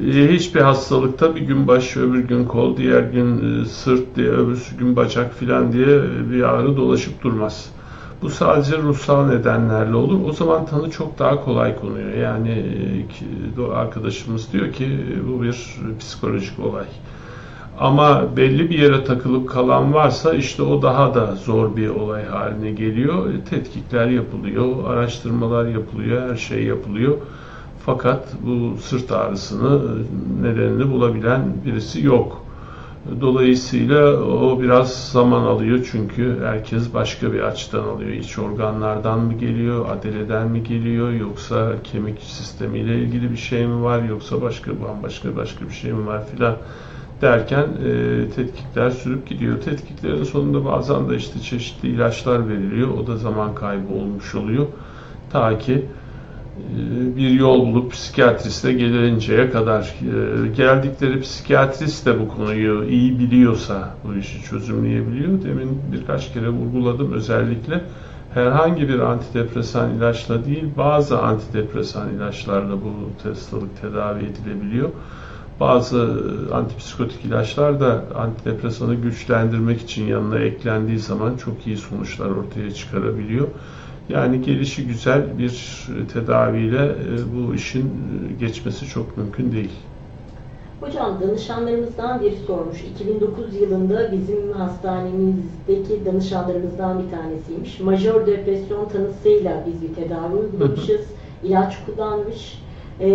E, 0.00 0.32
hiçbir 0.32 0.60
hastalıkta 0.60 1.36
bir 1.36 1.40
gün 1.40 1.68
baş, 1.68 1.96
öbür 1.96 2.24
gün 2.24 2.44
kol, 2.44 2.76
diğer 2.76 3.02
gün 3.02 3.64
sırt 3.64 4.16
diye, 4.16 4.28
öbürsü 4.28 4.76
gün 4.76 4.96
bacak 4.96 5.34
filan 5.34 5.72
diye 5.72 6.02
bir 6.30 6.42
ağrı 6.42 6.76
dolaşıp 6.76 7.22
durmaz. 7.22 7.70
Bu 8.22 8.30
sadece 8.30 8.78
ruhsal 8.78 9.26
nedenlerle 9.26 9.96
olur. 9.96 10.20
O 10.28 10.32
zaman 10.32 10.66
tanı 10.66 10.90
çok 10.90 11.18
daha 11.18 11.44
kolay 11.44 11.76
konuyor. 11.76 12.14
Yani 12.14 12.64
arkadaşımız 13.74 14.52
diyor 14.52 14.72
ki 14.72 14.88
bu 15.28 15.42
bir 15.42 15.76
psikolojik 16.00 16.58
olay. 16.58 16.86
Ama 17.78 18.36
belli 18.36 18.70
bir 18.70 18.78
yere 18.78 19.04
takılıp 19.04 19.48
kalan 19.48 19.94
varsa 19.94 20.34
işte 20.34 20.62
o 20.62 20.82
daha 20.82 21.14
da 21.14 21.34
zor 21.34 21.76
bir 21.76 21.88
olay 21.88 22.24
haline 22.24 22.70
geliyor. 22.70 23.26
Tetkikler 23.50 24.06
yapılıyor, 24.06 24.66
araştırmalar 24.86 25.66
yapılıyor, 25.66 26.30
her 26.30 26.36
şey 26.36 26.64
yapılıyor. 26.64 27.16
Fakat 27.86 28.28
bu 28.46 28.76
sırt 28.80 29.12
ağrısını 29.12 29.98
nedenini 30.42 30.92
bulabilen 30.92 31.42
birisi 31.66 32.06
yok. 32.06 32.42
Dolayısıyla 33.20 34.22
o 34.22 34.60
biraz 34.62 35.10
zaman 35.10 35.42
alıyor 35.42 35.88
çünkü 35.92 36.38
herkes 36.44 36.94
başka 36.94 37.32
bir 37.32 37.40
açıdan 37.40 37.84
alıyor. 37.84 38.10
İç 38.10 38.38
organlardan 38.38 39.20
mı 39.20 39.32
geliyor, 39.32 39.86
adeleden 39.88 40.48
mi 40.48 40.64
geliyor 40.64 41.12
yoksa 41.12 41.72
kemik 41.84 42.20
sistemiyle 42.20 42.98
ilgili 42.98 43.30
bir 43.30 43.36
şey 43.36 43.66
mi 43.66 43.82
var 43.82 44.02
yoksa 44.02 44.42
başka 44.42 44.70
bambaşka 44.82 45.36
başka 45.36 45.64
bir 45.64 45.74
şey 45.74 45.92
mi 45.92 46.06
var 46.06 46.26
filan 46.26 46.56
derken 47.22 47.66
e, 47.84 48.28
tetkikler 48.36 48.90
sürüp 48.90 49.26
gidiyor. 49.26 49.60
Tetkiklerin 49.60 50.24
sonunda 50.24 50.64
bazen 50.64 51.10
de 51.10 51.16
işte 51.16 51.40
çeşitli 51.40 51.88
ilaçlar 51.88 52.48
veriliyor. 52.48 52.88
O 52.88 53.06
da 53.06 53.16
zaman 53.16 53.54
kaybı 53.54 53.94
olmuş 53.94 54.34
oluyor. 54.34 54.66
Ta 55.32 55.58
ki 55.58 55.72
e, 55.74 56.01
bir 57.16 57.30
yol 57.30 57.66
bulup 57.66 57.92
psikiyatriste 57.92 58.72
gelinceye 58.72 59.50
kadar 59.50 59.80
e, 59.82 60.48
geldikleri 60.48 61.20
psikiyatrist 61.20 62.06
de 62.06 62.20
bu 62.20 62.28
konuyu 62.28 62.84
iyi 62.88 63.18
biliyorsa 63.18 63.94
bu 64.04 64.14
işi 64.14 64.42
çözümleyebiliyor. 64.42 65.42
Demin 65.42 65.82
birkaç 65.92 66.32
kere 66.32 66.48
vurguladım 66.48 67.12
özellikle 67.12 67.84
herhangi 68.34 68.88
bir 68.88 68.98
antidepresan 68.98 69.94
ilaçla 69.94 70.44
değil 70.44 70.64
bazı 70.76 71.18
antidepresan 71.18 72.14
ilaçlarla 72.14 72.74
bu 72.76 73.28
hastalık 73.28 73.80
tedavi 73.80 74.24
edilebiliyor. 74.24 74.90
Bazı 75.60 76.22
antipsikotik 76.52 77.24
ilaçlar 77.24 77.80
da 77.80 78.04
antidepresanı 78.14 78.94
güçlendirmek 78.94 79.80
için 79.80 80.06
yanına 80.06 80.38
eklendiği 80.38 80.98
zaman 80.98 81.36
çok 81.36 81.66
iyi 81.66 81.76
sonuçlar 81.76 82.26
ortaya 82.26 82.74
çıkarabiliyor. 82.74 83.48
Yani 84.08 84.42
gelişi 84.42 84.86
güzel 84.86 85.38
bir 85.38 85.86
tedaviyle 86.12 86.84
e, 86.84 87.36
bu 87.36 87.54
işin 87.54 87.82
e, 87.84 88.32
geçmesi 88.40 88.86
çok 88.86 89.18
mümkün 89.18 89.52
değil. 89.52 89.70
Hocam 90.80 91.18
danışanlarımızdan 91.20 92.20
biri 92.20 92.36
sormuş. 92.46 92.80
2009 92.82 93.54
yılında 93.54 94.12
bizim 94.12 94.52
hastanemizdeki 94.52 96.04
danışanlarımızdan 96.06 97.02
bir 97.02 97.10
tanesiymiş. 97.10 97.80
Majör 97.80 98.26
depresyon 98.26 98.88
tanısıyla 98.88 99.64
biz 99.66 99.82
bir 99.82 99.94
tedavi 99.94 100.34
uygulamışız. 100.34 101.00
ilaç 101.44 101.76
kullanmış. 101.86 102.62
E, 103.00 103.08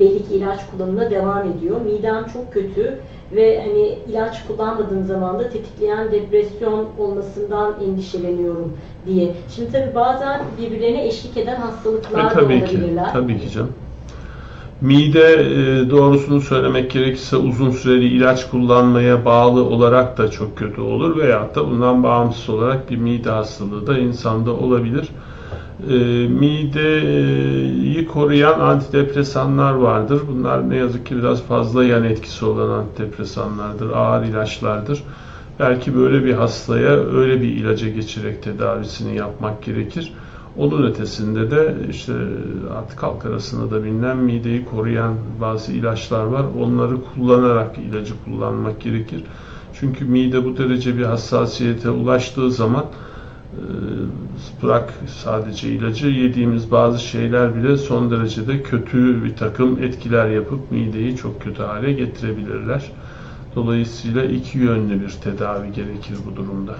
belli 0.00 0.28
ki 0.28 0.34
ilaç 0.34 0.60
kullanımına 0.70 1.10
devam 1.10 1.52
ediyor. 1.52 1.80
Midem 1.80 2.26
çok 2.32 2.52
kötü 2.52 2.98
ve 3.32 3.62
hani 3.62 3.98
ilaç 4.08 4.46
kullanmadığım 4.46 5.04
zaman 5.04 5.38
da 5.38 5.50
tetikleyen 5.50 6.12
depresyon 6.12 6.88
olmasından 6.98 7.74
endişeleniyorum 7.84 8.72
diye. 9.06 9.34
Şimdi 9.56 9.72
tabii 9.72 9.94
bazen 9.94 10.40
birbirlerine 10.60 11.06
eşlik 11.06 11.36
eden 11.36 11.60
hastalıklar 11.60 12.30
e, 12.30 12.34
tabii 12.34 12.60
da 12.60 12.64
olabilirler. 12.64 13.06
Ki, 13.06 13.12
tabii 13.12 13.40
ki 13.40 13.50
canım. 13.50 13.72
Mide 14.80 15.32
e, 15.32 15.90
doğrusunu 15.90 16.40
söylemek 16.40 16.90
gerekirse 16.90 17.36
uzun 17.36 17.70
süreli 17.70 18.04
ilaç 18.04 18.50
kullanmaya 18.50 19.24
bağlı 19.24 19.64
olarak 19.64 20.18
da 20.18 20.30
çok 20.30 20.56
kötü 20.56 20.80
olur 20.80 21.16
veyahut 21.16 21.54
da 21.54 21.66
bundan 21.70 22.02
bağımsız 22.02 22.50
olarak 22.50 22.90
bir 22.90 22.96
mide 22.96 23.30
hastalığı 23.30 23.86
da 23.86 23.98
insanda 23.98 24.52
olabilir. 24.52 25.08
E, 25.88 25.94
mideyi 26.28 28.06
koruyan 28.06 28.60
antidepresanlar 28.60 29.72
vardır. 29.72 30.22
Bunlar 30.28 30.70
ne 30.70 30.76
yazık 30.76 31.06
ki 31.06 31.16
biraz 31.16 31.42
fazla 31.42 31.84
yan 31.84 32.04
etkisi 32.04 32.44
olan 32.44 32.78
antidepresanlardır, 32.78 33.90
ağır 33.90 34.24
ilaçlardır. 34.24 35.02
Belki 35.58 35.96
böyle 35.96 36.24
bir 36.24 36.34
hastaya 36.34 36.90
öyle 36.90 37.42
bir 37.42 37.48
ilaca 37.48 37.88
geçerek 37.88 38.42
tedavisini 38.42 39.16
yapmak 39.16 39.62
gerekir. 39.62 40.12
Onun 40.56 40.82
ötesinde 40.82 41.50
de 41.50 41.76
işte 41.90 42.12
artık 42.78 43.02
halk 43.02 43.26
arasında 43.26 43.70
da 43.70 43.84
bilinen 43.84 44.16
mideyi 44.16 44.64
koruyan 44.64 45.14
bazı 45.40 45.72
ilaçlar 45.72 46.24
var. 46.24 46.44
Onları 46.60 46.96
kullanarak 47.14 47.78
ilacı 47.78 48.14
kullanmak 48.24 48.80
gerekir. 48.80 49.24
Çünkü 49.72 50.04
mide 50.04 50.44
bu 50.44 50.56
derece 50.56 50.98
bir 50.98 51.04
hassasiyete 51.04 51.90
ulaştığı 51.90 52.50
zaman 52.50 52.84
bırak 54.62 54.94
sadece 55.06 55.68
ilacı 55.68 56.06
yediğimiz 56.06 56.70
bazı 56.70 56.98
şeyler 56.98 57.56
bile 57.56 57.76
son 57.76 58.10
derecede 58.10 58.62
kötü 58.62 59.24
bir 59.24 59.36
takım 59.36 59.82
etkiler 59.82 60.28
yapıp 60.28 60.72
mideyi 60.72 61.16
çok 61.16 61.42
kötü 61.42 61.62
hale 61.62 61.92
getirebilirler. 61.92 62.92
Dolayısıyla 63.56 64.24
iki 64.24 64.58
yönlü 64.58 65.00
bir 65.00 65.10
tedavi 65.10 65.72
gerekir 65.72 66.16
bu 66.26 66.36
durumda. 66.36 66.74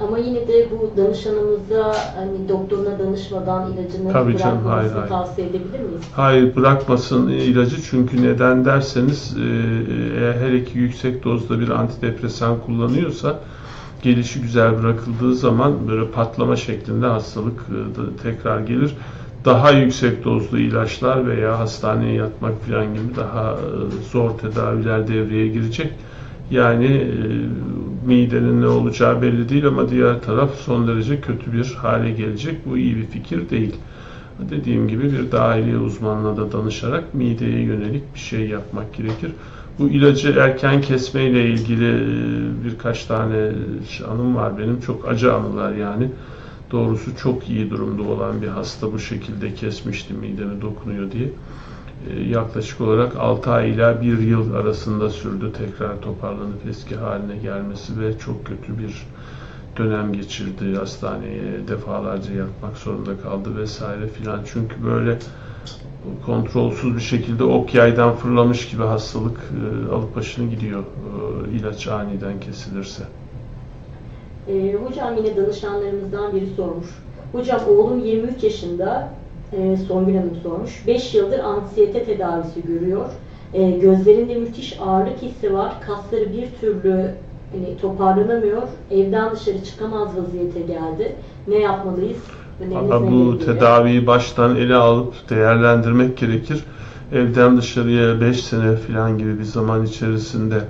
Ama 0.00 0.18
yine 0.18 0.48
de 0.48 0.68
bu 0.70 0.96
danışanımıza 0.96 1.96
hani 2.16 2.48
doktoruna 2.48 2.98
danışmadan 2.98 3.72
ilacını 3.72 4.12
Tabii 4.12 4.34
bırakmamasını 4.34 4.72
hayır, 4.72 4.92
hayır. 4.92 5.08
tavsiye 5.08 5.46
edebilir 5.46 5.80
miyiz? 5.80 6.02
Hayır 6.16 6.56
bırakmasın 6.56 7.28
ilacı 7.28 7.82
çünkü 7.90 8.22
neden 8.22 8.64
derseniz 8.64 9.36
e, 9.36 9.44
eğer 10.20 10.32
her 10.32 10.52
iki 10.52 10.78
yüksek 10.78 11.24
dozda 11.24 11.60
bir 11.60 11.68
antidepresan 11.68 12.60
kullanıyorsa 12.66 13.38
gelişi 14.02 14.40
güzel 14.40 14.82
bırakıldığı 14.82 15.34
zaman 15.34 15.88
böyle 15.88 16.10
patlama 16.10 16.56
şeklinde 16.56 17.06
hastalık 17.06 17.60
e, 17.60 18.22
tekrar 18.22 18.60
gelir. 18.60 18.94
Daha 19.44 19.70
yüksek 19.70 20.24
dozlu 20.24 20.58
ilaçlar 20.58 21.26
veya 21.28 21.58
hastaneye 21.58 22.14
yatmak 22.14 22.64
falan 22.64 22.94
gibi 22.94 23.16
daha 23.16 23.52
e, 23.52 23.58
zor 24.12 24.30
tedaviler 24.30 25.08
devreye 25.08 25.48
girecek 25.48 25.92
yani 26.50 26.86
e, 26.86 27.16
midenin 28.06 28.62
ne 28.62 28.66
olacağı 28.66 29.22
belli 29.22 29.48
değil 29.48 29.66
ama 29.66 29.88
diğer 29.88 30.22
taraf 30.22 30.54
son 30.54 30.88
derece 30.88 31.20
kötü 31.20 31.52
bir 31.52 31.74
hale 31.74 32.10
gelecek. 32.10 32.66
Bu 32.66 32.78
iyi 32.78 32.96
bir 32.96 33.06
fikir 33.06 33.50
değil. 33.50 33.76
Dediğim 34.50 34.88
gibi 34.88 35.12
bir 35.12 35.32
dahiliye 35.32 35.78
uzmanına 35.78 36.36
da 36.36 36.52
danışarak 36.52 37.14
mideye 37.14 37.60
yönelik 37.60 38.14
bir 38.14 38.20
şey 38.20 38.48
yapmak 38.48 38.94
gerekir. 38.94 39.32
Bu 39.78 39.88
ilacı 39.88 40.30
erken 40.30 40.80
kesme 40.80 41.24
ile 41.24 41.48
ilgili 41.48 42.04
birkaç 42.64 43.04
tane 43.04 43.52
anım 44.08 44.36
var 44.36 44.58
benim. 44.58 44.80
Çok 44.80 45.08
acı 45.08 45.34
anılar 45.34 45.72
yani. 45.72 46.10
Doğrusu 46.70 47.16
çok 47.16 47.48
iyi 47.48 47.70
durumda 47.70 48.02
olan 48.02 48.42
bir 48.42 48.48
hasta 48.48 48.92
bu 48.92 48.98
şekilde 48.98 49.54
kesmişti 49.54 50.14
midemi 50.14 50.62
dokunuyor 50.62 51.10
diye. 51.12 51.28
E, 52.08 52.20
yaklaşık 52.20 52.80
olarak 52.80 53.16
6 53.16 53.50
ay 53.50 53.70
ila 53.70 54.02
1 54.02 54.18
yıl 54.18 54.54
arasında 54.54 55.10
sürdü 55.10 55.52
tekrar 55.52 56.00
toparlanıp 56.00 56.66
eski 56.70 56.96
haline 56.96 57.36
gelmesi 57.36 58.00
ve 58.00 58.18
çok 58.18 58.46
kötü 58.46 58.78
bir 58.78 59.06
dönem 59.76 60.12
geçirdi. 60.12 60.76
Hastaneye 60.76 61.68
defalarca 61.68 62.34
yatmak 62.34 62.76
zorunda 62.76 63.20
kaldı 63.22 63.56
vesaire 63.56 64.08
filan. 64.08 64.40
Çünkü 64.52 64.84
böyle 64.84 65.18
kontrolsüz 66.26 66.96
bir 66.96 67.00
şekilde 67.00 67.44
ok 67.44 67.74
yaydan 67.74 68.14
fırlamış 68.14 68.68
gibi 68.68 68.82
hastalık 68.82 69.38
e, 69.38 69.92
alıp 69.92 70.16
başını 70.16 70.50
gidiyor 70.50 70.80
e, 70.80 71.56
ilaç 71.56 71.86
aniden 71.88 72.40
kesilirse. 72.40 73.02
E, 74.48 74.74
hocam 74.74 75.16
yine 75.16 75.36
danışanlarımızdan 75.36 76.34
biri 76.34 76.46
sormuş. 76.56 76.86
Hocam 77.32 77.60
oğlum 77.68 78.04
23 78.04 78.42
yaşında, 78.42 79.08
e, 79.52 79.76
Songül 79.76 80.16
Hanım 80.16 80.36
sormuş. 80.42 80.86
5 80.86 81.14
yıldır 81.14 81.38
anksiyete 81.38 82.04
tedavisi 82.04 82.62
görüyor. 82.62 83.06
E, 83.54 83.70
gözlerinde 83.70 84.34
müthiş 84.34 84.80
ağırlık 84.80 85.22
hissi 85.22 85.54
var. 85.54 85.72
Kasları 85.86 86.32
bir 86.32 86.48
türlü 86.60 87.14
hani, 87.52 87.76
toparlanamıyor. 87.80 88.62
Evden 88.90 89.32
dışarı 89.32 89.64
çıkamaz 89.64 90.08
vaziyete 90.16 90.60
geldi. 90.60 91.16
Ne 91.48 91.58
yapmalıyız? 91.58 92.18
Ama 92.76 93.10
bu 93.10 93.38
tedaviyi 93.38 94.06
baştan 94.06 94.56
ele 94.56 94.74
alıp 94.74 95.30
değerlendirmek 95.30 96.16
gerekir. 96.16 96.64
Evden 97.12 97.56
dışarıya 97.56 98.20
5 98.20 98.44
sene 98.44 98.76
falan 98.76 99.18
gibi 99.18 99.38
bir 99.38 99.44
zaman 99.44 99.84
içerisinde 99.86 100.64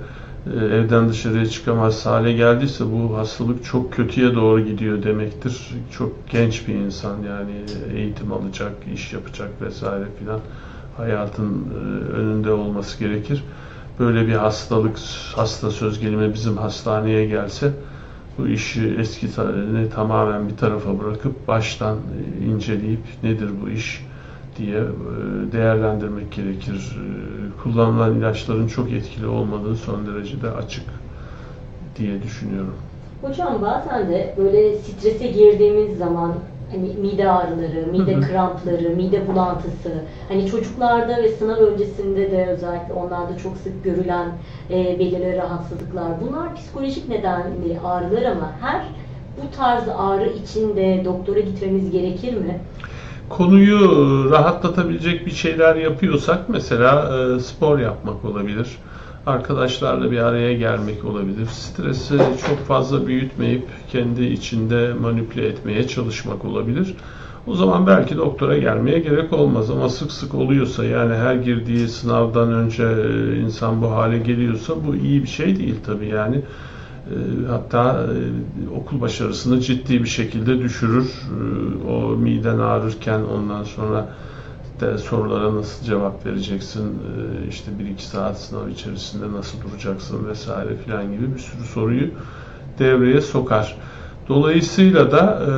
e, 0.53 0.59
evden 0.59 1.09
dışarıya 1.09 1.45
çıkamaz 1.45 2.05
hale 2.05 2.33
geldiyse 2.33 2.83
bu 2.91 3.17
hastalık 3.17 3.63
çok 3.65 3.93
kötüye 3.93 4.35
doğru 4.35 4.61
gidiyor 4.61 5.03
demektir. 5.03 5.69
Çok 5.91 6.29
genç 6.29 6.67
bir 6.67 6.73
insan 6.73 7.15
yani 7.27 7.51
eğitim 7.95 8.31
alacak, 8.31 8.71
iş 8.93 9.13
yapacak 9.13 9.49
vesaire 9.61 10.05
filan 10.19 10.39
hayatın 10.97 11.65
e, 11.73 12.11
önünde 12.13 12.51
olması 12.51 12.99
gerekir. 12.99 13.43
Böyle 13.99 14.27
bir 14.27 14.33
hastalık, 14.33 14.97
hasta 15.35 15.71
söz 15.71 15.99
gelimi 15.99 16.33
bizim 16.33 16.57
hastaneye 16.57 17.25
gelse 17.25 17.71
bu 18.37 18.47
işi 18.47 18.95
eski 18.99 19.27
tamamen 19.95 20.49
bir 20.49 20.57
tarafa 20.57 20.99
bırakıp 20.99 21.47
baştan 21.47 21.97
e, 21.97 22.45
inceleyip 22.45 22.99
nedir 23.23 23.49
bu 23.63 23.69
iş 23.69 24.05
diye 24.57 24.77
e, 24.77 25.51
değerlendirmek 25.51 26.31
gerekir. 26.31 26.97
E, 26.97 27.63
kullanılan 27.63 28.15
ilaçların 28.15 28.67
çok 28.67 28.91
etkili 28.91 29.27
olmadığı 29.27 29.75
son 29.75 30.07
derece 30.07 30.41
de 30.41 30.51
açık 30.51 30.85
diye 31.97 32.23
düşünüyorum. 32.23 32.75
Hocam 33.21 33.61
bazen 33.61 34.09
de 34.09 34.35
böyle 34.37 34.75
strese 34.75 35.27
girdiğimiz 35.27 35.97
zaman 35.97 36.33
hani 36.71 36.93
mide 36.93 37.31
ağrıları, 37.31 37.87
mide 37.91 38.19
krampları, 38.19 38.95
mide 38.95 39.27
bulantısı, 39.27 39.91
hani 40.29 40.47
çocuklarda 40.47 41.17
ve 41.17 41.29
sınav 41.29 41.55
öncesinde 41.55 42.31
de 42.31 42.47
özellikle 42.47 42.93
onlarda 42.93 43.37
çok 43.37 43.57
sık 43.57 43.83
görülen 43.83 44.31
e, 44.69 44.99
belirli 44.99 45.37
rahatsızlıklar. 45.37 46.11
Bunlar 46.21 46.55
psikolojik 46.55 47.09
nedenli 47.09 47.79
ağrılar 47.85 48.23
ama 48.23 48.51
her 48.61 48.81
bu 49.37 49.57
tarz 49.57 49.83
ağrı 49.97 50.29
için 50.29 50.75
de 50.75 51.01
doktora 51.05 51.39
gitmemiz 51.39 51.91
gerekir 51.91 52.33
mi? 52.33 52.59
Konuyu 53.29 53.77
e, 53.77 54.29
rahatlatabilecek 54.31 55.25
bir 55.25 55.31
şeyler 55.31 55.75
yapıyorsak 55.75 56.49
mesela 56.49 57.11
e, 57.17 57.39
spor 57.39 57.79
yapmak 57.79 58.25
olabilir 58.25 58.77
arkadaşlarla 59.25 60.11
bir 60.11 60.17
araya 60.19 60.53
gelmek 60.53 61.05
olabilir. 61.05 61.45
Stresi 61.45 62.17
çok 62.17 62.65
fazla 62.67 63.07
büyütmeyip 63.07 63.67
kendi 63.91 64.23
içinde 64.23 64.93
manipüle 64.93 65.47
etmeye 65.47 65.87
çalışmak 65.87 66.45
olabilir. 66.45 66.95
O 67.47 67.55
zaman 67.55 67.87
belki 67.87 68.17
doktora 68.17 68.57
gelmeye 68.57 68.99
gerek 68.99 69.33
olmaz 69.33 69.69
ama 69.69 69.89
sık 69.89 70.11
sık 70.11 70.35
oluyorsa 70.35 70.85
yani 70.85 71.15
her 71.15 71.35
girdiği 71.35 71.87
sınavdan 71.87 72.53
önce 72.53 72.83
e, 72.83 73.35
insan 73.37 73.81
bu 73.81 73.91
hale 73.91 74.17
geliyorsa 74.19 74.73
bu 74.87 74.95
iyi 74.95 75.23
bir 75.23 75.27
şey 75.27 75.55
değil 75.59 75.75
tabii 75.85 76.07
yani. 76.07 76.35
E, 76.35 77.15
hatta 77.49 78.05
e, 78.05 78.75
okul 78.75 79.01
başarısını 79.01 79.59
ciddi 79.59 80.03
bir 80.03 80.09
şekilde 80.09 80.61
düşürür. 80.61 81.11
O 81.89 82.01
miden 82.09 82.59
ağrırken 82.59 83.21
ondan 83.23 83.63
sonra 83.63 84.07
de 84.81 84.97
sorulara 84.97 85.55
nasıl 85.55 85.85
cevap 85.85 86.25
vereceksin, 86.25 86.83
ee, 86.83 87.47
işte 87.47 87.71
bir 87.79 87.85
iki 87.85 88.05
saat 88.05 88.39
sınav 88.39 88.67
içerisinde 88.67 89.31
nasıl 89.31 89.57
duracaksın 89.61 90.27
vesaire 90.27 90.75
filan 90.75 91.11
gibi 91.11 91.33
bir 91.33 91.39
sürü 91.39 91.63
soruyu 91.63 92.09
devreye 92.79 93.21
sokar. 93.21 93.77
Dolayısıyla 94.27 95.11
da 95.11 95.41
e, 95.47 95.51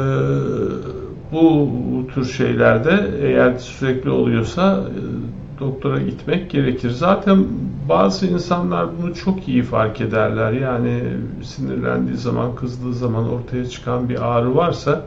bu 1.32 1.72
tür 2.14 2.26
şeylerde 2.26 3.12
eğer 3.22 3.58
sürekli 3.58 4.10
oluyorsa 4.10 4.84
e, 4.84 5.60
doktora 5.60 6.00
gitmek 6.02 6.50
gerekir. 6.50 6.90
Zaten 6.90 7.46
bazı 7.90 8.28
insanlar 8.28 8.88
bunu 9.02 9.16
çok 9.16 9.48
iyi 9.48 9.64
fark 9.64 10.02
ederler. 10.02 10.52
Yani 10.52 11.04
sinirlendiği 11.44 12.18
zaman, 12.18 12.56
kızdığı 12.56 12.94
zaman 12.94 13.30
ortaya 13.30 13.70
çıkan 13.70 14.10
bir 14.10 14.34
ağrı 14.34 14.56
varsa 14.56 15.02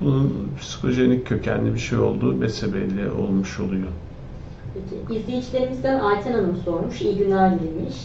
bunun 0.00 0.50
psikojenik 0.60 1.26
kökenli 1.26 1.74
bir 1.74 1.78
şey 1.78 1.98
olduğu 1.98 2.32
mesebelli 2.32 3.10
olmuş 3.10 3.60
oluyor. 3.60 3.88
Peki, 5.08 5.20
izleyicilerimizden 5.20 6.00
Ayten 6.00 6.32
Hanım 6.32 6.56
sormuş, 6.64 7.02
iyi 7.02 7.16
günler 7.16 7.50
demiş. 7.50 7.96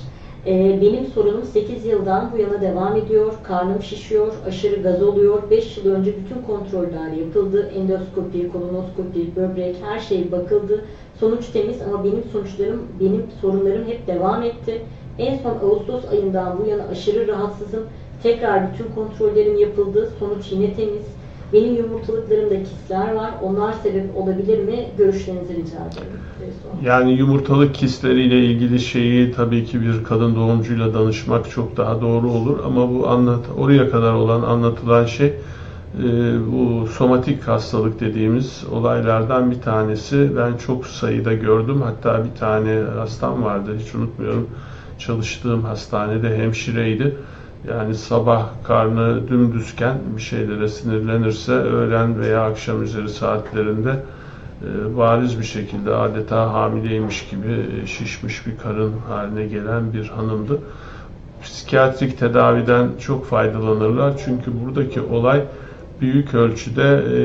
Ee, 0.45 0.79
benim 0.81 1.05
sorunum 1.05 1.43
8 1.43 1.85
yıldan 1.85 2.31
bu 2.33 2.37
yana 2.37 2.61
devam 2.61 2.95
ediyor. 2.97 3.33
Karnım 3.43 3.81
şişiyor, 3.83 4.33
aşırı 4.47 4.81
gaz 4.81 5.03
oluyor. 5.03 5.49
5 5.49 5.77
yıl 5.77 5.91
önce 5.91 6.13
bütün 6.17 6.41
kontroller 6.41 7.11
yapıldı. 7.11 7.71
Endoskopi, 7.75 8.51
kolonoskopi, 8.51 9.35
böbrek 9.35 9.75
her 9.83 9.99
şey 9.99 10.31
bakıldı. 10.31 10.85
Sonuç 11.19 11.45
temiz 11.47 11.81
ama 11.81 12.03
benim 12.03 12.23
sonuçlarım, 12.31 12.81
benim 12.99 13.25
sorunlarım 13.41 13.85
hep 13.87 14.07
devam 14.07 14.43
etti. 14.43 14.81
En 15.17 15.37
son 15.37 15.69
Ağustos 15.69 16.05
ayından 16.11 16.59
bu 16.59 16.69
yana 16.69 16.83
aşırı 16.83 17.27
rahatsızım. 17.27 17.83
Tekrar 18.23 18.73
bütün 18.73 18.95
kontrollerim 18.95 19.57
yapıldı. 19.57 20.11
Sonuç 20.19 20.51
yine 20.51 20.73
temiz. 20.73 21.05
Benim 21.53 21.75
yumurtalıklarımda 21.75 22.63
kistler 22.63 23.13
var. 23.13 23.31
Onlar 23.43 23.73
sebep 23.73 24.17
olabilir 24.17 24.63
mi? 24.63 24.85
Görüşlerinizi 24.97 25.55
rica 25.55 25.77
ederim. 25.77 26.21
Yani 26.83 27.11
yumurtalık 27.11 27.75
kistleriyle 27.75 28.45
ilgili 28.45 28.79
şeyi 28.79 29.31
tabii 29.31 29.65
ki 29.65 29.81
bir 29.81 30.03
kadın 30.03 30.35
doğumcuyla 30.35 30.93
danışmak 30.93 31.49
çok 31.49 31.77
daha 31.77 32.01
doğru 32.01 32.31
olur 32.31 32.59
ama 32.65 32.93
bu 32.93 33.07
anlat 33.07 33.45
oraya 33.57 33.89
kadar 33.91 34.13
olan 34.13 34.41
anlatılan 34.41 35.05
şey 35.05 35.27
e, 35.27 35.33
bu 36.51 36.87
somatik 36.87 37.47
hastalık 37.47 37.99
dediğimiz 37.99 38.63
olaylardan 38.71 39.51
bir 39.51 39.61
tanesi. 39.61 40.31
Ben 40.37 40.57
çok 40.57 40.87
sayıda 40.87 41.33
gördüm. 41.33 41.81
Hatta 41.81 42.25
bir 42.25 42.39
tane 42.39 42.81
hastam 42.97 43.43
vardı 43.43 43.77
hiç 43.79 43.95
unutmuyorum. 43.95 44.49
Çalıştığım 44.99 45.63
hastanede 45.63 46.37
hemşireydi 46.37 47.15
yani 47.67 47.95
sabah 47.95 48.49
karnı 48.63 49.27
dümdüzken 49.27 49.97
bir 50.15 50.21
şeylere 50.21 50.67
sinirlenirse 50.67 51.51
öğlen 51.51 52.19
veya 52.19 52.45
akşam 52.45 52.83
üzeri 52.83 53.09
saatlerinde 53.09 54.03
e, 54.61 54.97
bariz 54.97 55.39
bir 55.39 55.43
şekilde 55.43 55.93
adeta 55.93 56.53
hamileymiş 56.53 57.29
gibi 57.29 57.65
e, 57.83 57.87
şişmiş 57.87 58.47
bir 58.47 58.57
karın 58.57 58.93
haline 59.07 59.45
gelen 59.45 59.93
bir 59.93 60.07
hanımdı. 60.07 60.59
Psikiyatrik 61.43 62.19
tedaviden 62.19 62.89
çok 62.99 63.25
faydalanırlar 63.25 64.13
çünkü 64.25 64.51
buradaki 64.65 65.01
olay 65.01 65.43
büyük 66.01 66.33
ölçüde 66.33 66.83
e, 66.83 67.21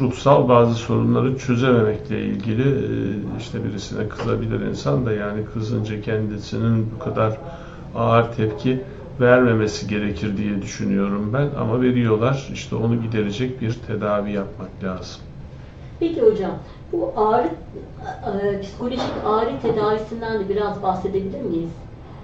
ruhsal 0.00 0.48
bazı 0.48 0.74
sorunları 0.74 1.38
çözememekle 1.38 2.22
ilgili 2.22 2.86
işte 3.38 3.64
birisine 3.64 4.08
kızabilir 4.08 4.60
insan 4.60 5.06
da 5.06 5.12
yani 5.12 5.44
kızınca 5.54 6.00
kendisinin 6.00 6.90
bu 6.94 7.04
kadar 7.04 7.38
ağır 7.96 8.32
tepki 8.32 8.86
vermemesi 9.20 9.86
gerekir 9.88 10.36
diye 10.36 10.62
düşünüyorum 10.62 11.32
ben 11.32 11.50
ama 11.56 11.80
veriyorlar. 11.80 12.48
İşte 12.52 12.76
onu 12.76 13.00
giderecek 13.00 13.60
bir 13.60 13.82
tedavi 13.82 14.32
yapmak 14.32 14.82
lazım. 14.82 15.22
Peki 15.98 16.22
hocam, 16.22 16.64
bu 16.92 17.12
ağrı, 17.20 17.50
e, 18.42 18.60
psikolojik 18.60 19.16
ağrı 19.24 19.60
tedavisinden 19.60 20.40
de 20.40 20.48
biraz 20.48 20.82
bahsedebilir 20.82 21.40
miyiz? 21.42 21.72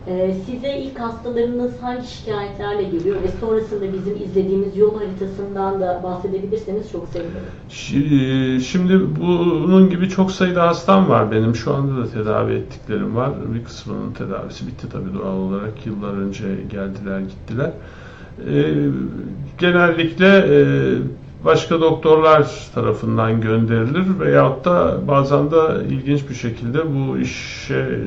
Ee, 0.06 0.34
size 0.46 0.78
ilk 0.78 1.00
hastalarınız 1.00 1.82
hangi 1.82 2.06
şikayetlerle 2.06 2.82
geliyor 2.82 3.16
ve 3.22 3.28
sonrasında 3.40 3.92
bizim 3.92 4.16
izlediğimiz 4.24 4.76
yol 4.76 4.98
haritasından 4.98 5.80
da 5.80 6.00
bahsedebilirseniz 6.04 6.92
çok 6.92 7.08
sevinirim. 7.08 8.60
Şimdi 8.60 9.00
bunun 9.20 9.90
gibi 9.90 10.08
çok 10.08 10.32
sayıda 10.32 10.68
hastam 10.68 11.08
var 11.08 11.30
benim. 11.30 11.54
Şu 11.54 11.74
anda 11.74 12.02
da 12.02 12.10
tedavi 12.10 12.52
ettiklerim 12.52 13.16
var. 13.16 13.30
Bir 13.54 13.64
kısmının 13.64 14.12
tedavisi 14.12 14.66
bitti 14.66 14.86
tabii 14.92 15.14
doğal 15.14 15.36
olarak. 15.36 15.86
Yıllar 15.86 16.12
önce 16.12 16.44
geldiler 16.70 17.20
gittiler. 17.20 17.70
Ee, 18.48 18.74
genellikle 19.58 20.26
e, 20.38 20.58
başka 21.44 21.80
doktorlar 21.80 22.48
tarafından 22.74 23.40
gönderilir 23.40 24.20
veyahut 24.20 24.64
da 24.64 25.00
bazen 25.08 25.50
de 25.50 25.56
ilginç 25.88 26.30
bir 26.30 26.34
şekilde 26.34 26.78
bu 26.94 27.18
işe 27.18 28.00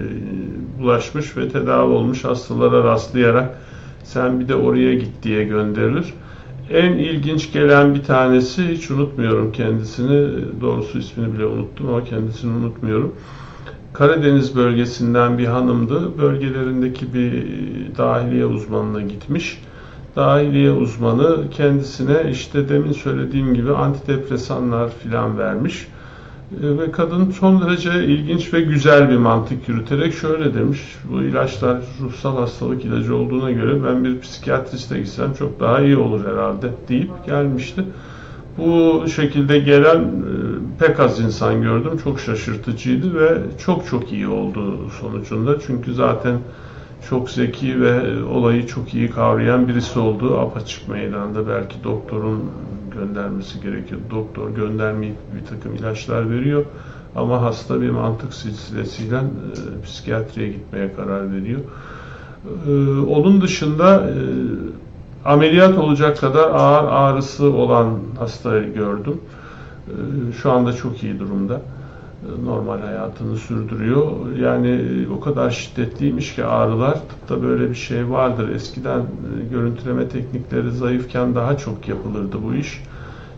bulaşmış 0.79 1.37
ve 1.37 1.49
tedavi 1.49 1.91
olmuş 1.91 2.23
hastalara 2.23 2.83
rastlayarak 2.83 3.57
sen 4.03 4.39
bir 4.39 4.47
de 4.47 4.55
oraya 4.55 4.93
git 4.93 5.23
diye 5.23 5.43
gönderilir. 5.43 6.13
En 6.71 6.91
ilginç 6.91 7.53
gelen 7.53 7.95
bir 7.95 8.03
tanesi 8.03 8.67
hiç 8.67 8.91
unutmuyorum 8.91 9.51
kendisini 9.51 10.29
doğrusu 10.61 10.99
ismini 10.99 11.33
bile 11.33 11.45
unuttum 11.45 11.89
ama 11.89 12.03
kendisini 12.03 12.57
unutmuyorum. 12.57 13.15
Karadeniz 13.93 14.55
bölgesinden 14.55 15.37
bir 15.37 15.45
hanımdı. 15.45 16.17
Bölgelerindeki 16.17 17.13
bir 17.13 17.45
dahiliye 17.97 18.45
uzmanına 18.45 19.01
gitmiş 19.01 19.61
dahiliye 20.15 20.71
uzmanı 20.71 21.49
kendisine 21.51 22.31
işte 22.31 22.69
demin 22.69 22.91
söylediğim 22.91 23.53
gibi 23.53 23.73
antidepresanlar 23.73 24.89
filan 24.89 25.37
vermiş. 25.37 25.87
E, 26.63 26.77
ve 26.77 26.91
kadın 26.91 27.31
son 27.31 27.61
derece 27.61 28.05
ilginç 28.05 28.53
ve 28.53 28.61
güzel 28.61 29.09
bir 29.09 29.17
mantık 29.17 29.69
yürüterek 29.69 30.13
şöyle 30.13 30.53
demiş. 30.53 30.79
Bu 31.11 31.21
ilaçlar 31.21 31.77
ruhsal 32.01 32.37
hastalık 32.37 32.85
ilacı 32.85 33.15
olduğuna 33.15 33.51
göre 33.51 33.83
ben 33.83 34.03
bir 34.03 34.19
psikiyatriste 34.19 34.99
gitsem 34.99 35.33
çok 35.33 35.59
daha 35.59 35.81
iyi 35.81 35.97
olur 35.97 36.25
herhalde 36.25 36.67
deyip 36.89 37.25
gelmişti. 37.25 37.83
Bu 38.57 39.05
şekilde 39.15 39.59
gelen 39.59 39.99
e, 39.99 40.35
pek 40.79 40.99
az 40.99 41.19
insan 41.19 41.61
gördüm. 41.61 41.97
Çok 42.03 42.19
şaşırtıcıydı 42.19 43.19
ve 43.19 43.37
çok 43.65 43.87
çok 43.87 44.13
iyi 44.13 44.27
oldu 44.27 44.89
sonucunda. 45.01 45.59
Çünkü 45.67 45.93
zaten 45.93 46.39
çok 47.09 47.29
zeki 47.29 47.81
ve 47.81 48.23
olayı 48.23 48.67
çok 48.67 48.93
iyi 48.93 49.09
kavrayan 49.09 49.67
birisi 49.67 49.99
olduğu 49.99 50.39
apaçık 50.39 50.89
meydanda. 50.89 51.47
Belki 51.47 51.83
doktorun 51.83 52.43
göndermesi 52.93 53.61
gerekiyor. 53.61 54.01
Doktor 54.11 54.49
göndermeyip 54.49 55.15
bir 55.35 55.45
takım 55.45 55.75
ilaçlar 55.75 56.29
veriyor. 56.29 56.65
Ama 57.15 57.41
hasta 57.41 57.81
bir 57.81 57.89
mantık 57.89 58.33
silsilesiyle 58.33 59.17
e, 59.17 59.85
psikiyatriye 59.85 60.49
gitmeye 60.49 60.93
karar 60.93 61.31
veriyor. 61.33 61.59
E, 62.67 62.99
onun 62.99 63.41
dışında 63.41 64.09
e, 64.09 64.13
ameliyat 65.25 65.77
olacak 65.77 66.19
kadar 66.19 66.49
ağır 66.49 66.91
ağrısı 66.91 67.53
olan 67.53 67.99
hastayı 68.19 68.73
gördüm. 68.73 69.21
E, 69.87 69.93
şu 70.41 70.51
anda 70.51 70.73
çok 70.73 71.03
iyi 71.03 71.19
durumda 71.19 71.61
normal 72.43 72.79
hayatını 72.79 73.37
sürdürüyor. 73.37 74.31
Yani 74.39 74.67
e, 74.67 75.09
o 75.09 75.19
kadar 75.19 75.51
şiddetliymiş 75.51 76.35
ki 76.35 76.45
ağrılar. 76.45 76.93
Tıpta 76.93 77.43
böyle 77.43 77.69
bir 77.69 77.75
şey 77.75 78.09
vardır. 78.09 78.49
Eskiden 78.49 78.99
e, 78.99 79.03
görüntüleme 79.51 80.09
teknikleri 80.09 80.71
zayıfken 80.71 81.35
daha 81.35 81.57
çok 81.57 81.87
yapılırdı 81.87 82.37
bu 82.43 82.53
iş. 82.53 82.83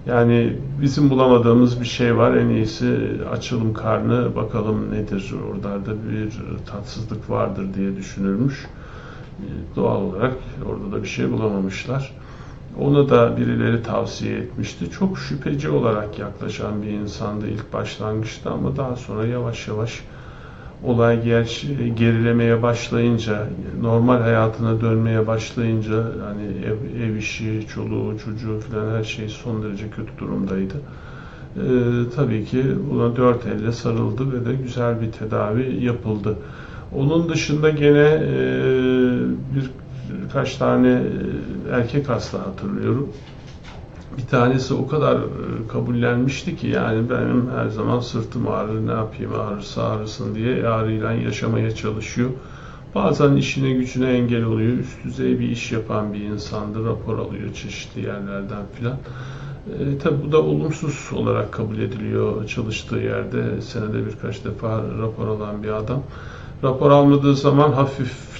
Yani 0.05 0.53
bizim 0.81 1.09
bulamadığımız 1.09 1.81
bir 1.81 1.85
şey 1.85 2.17
var. 2.17 2.37
En 2.37 2.49
iyisi 2.49 2.97
açalım 3.31 3.73
karnı 3.73 4.35
bakalım 4.35 4.91
nedir. 4.91 5.33
Orada 5.51 5.85
bir 6.11 6.33
tatsızlık 6.65 7.29
vardır 7.29 7.65
diye 7.75 7.95
düşünülmüş. 7.95 8.65
E, 9.39 9.75
doğal 9.75 10.01
olarak 10.01 10.33
orada 10.65 10.91
da 10.91 11.03
bir 11.03 11.07
şey 11.07 11.31
bulamamışlar. 11.31 12.13
Onu 12.79 13.09
da 13.09 13.37
birileri 13.37 13.83
tavsiye 13.83 14.37
etmişti. 14.37 14.89
Çok 14.91 15.19
şüpheci 15.19 15.69
olarak 15.69 16.19
yaklaşan 16.19 16.81
bir 16.81 16.87
insandı 16.87 17.47
ilk 17.47 17.73
başlangıçta 17.73 18.51
ama 18.51 18.77
daha 18.77 18.95
sonra 18.95 19.25
yavaş 19.25 19.67
yavaş 19.67 20.03
olay 20.83 21.23
ger 21.23 21.63
gerilemeye 21.97 22.61
başlayınca, 22.61 23.47
normal 23.81 24.21
hayatına 24.21 24.81
dönmeye 24.81 25.27
başlayınca 25.27 26.03
hani 26.25 26.43
ev, 26.65 27.03
ev 27.03 27.15
işi, 27.15 27.67
çoluğu, 27.73 28.19
çocuğu 28.25 28.59
falan 28.59 28.97
her 28.97 29.03
şey 29.03 29.29
son 29.29 29.63
derece 29.63 29.89
kötü 29.89 30.17
durumdaydı. 30.17 30.75
Ee, 31.57 31.59
tabii 32.15 32.45
ki 32.45 32.63
buna 32.91 33.15
dört 33.15 33.45
elle 33.45 33.71
sarıldı 33.71 34.31
ve 34.31 34.45
de 34.45 34.53
güzel 34.63 35.01
bir 35.01 35.11
tedavi 35.11 35.85
yapıldı. 35.85 36.35
Onun 36.95 37.29
dışında 37.29 37.69
gene 37.69 38.07
e, 38.07 38.39
bir 39.55 39.69
birkaç 40.23 40.55
tane 40.55 40.89
e, 40.89 41.01
erkek 41.71 42.09
hasta 42.09 42.39
hatırlıyorum. 42.39 43.09
Bir 44.17 44.25
tanesi 44.27 44.73
o 44.73 44.87
kadar 44.87 45.15
e, 45.15 45.67
kabullenmişti 45.67 46.57
ki 46.57 46.67
yani 46.67 47.09
benim 47.09 47.49
her 47.55 47.67
zaman 47.67 47.99
sırtım 47.99 48.47
ağrır 48.47 48.87
ne 48.87 48.91
yapayım 48.91 49.31
ağrırsa 49.33 49.83
ağrısın 49.83 50.35
diye 50.35 50.67
ağrıyla 50.67 51.11
yaşamaya 51.11 51.75
çalışıyor. 51.75 52.29
Bazen 52.95 53.35
işine 53.35 53.71
gücüne 53.71 54.09
engel 54.09 54.43
oluyor. 54.43 54.77
Üst 54.77 55.03
düzey 55.03 55.39
bir 55.39 55.49
iş 55.49 55.71
yapan 55.71 56.13
bir 56.13 56.19
insandı. 56.19 56.85
Rapor 56.85 57.19
alıyor 57.19 57.53
çeşitli 57.53 58.05
yerlerden 58.05 58.63
filan. 58.73 58.97
E, 59.79 59.97
tabi 59.97 60.23
bu 60.23 60.31
da 60.31 60.41
olumsuz 60.41 61.09
olarak 61.13 61.51
kabul 61.51 61.77
ediliyor 61.77 62.47
çalıştığı 62.47 62.97
yerde. 62.97 63.61
Senede 63.61 64.05
birkaç 64.05 64.45
defa 64.45 64.83
rapor 65.01 65.27
alan 65.27 65.63
bir 65.63 65.69
adam. 65.69 66.03
Rapor 66.63 66.91
almadığı 66.91 67.35
zaman 67.35 67.71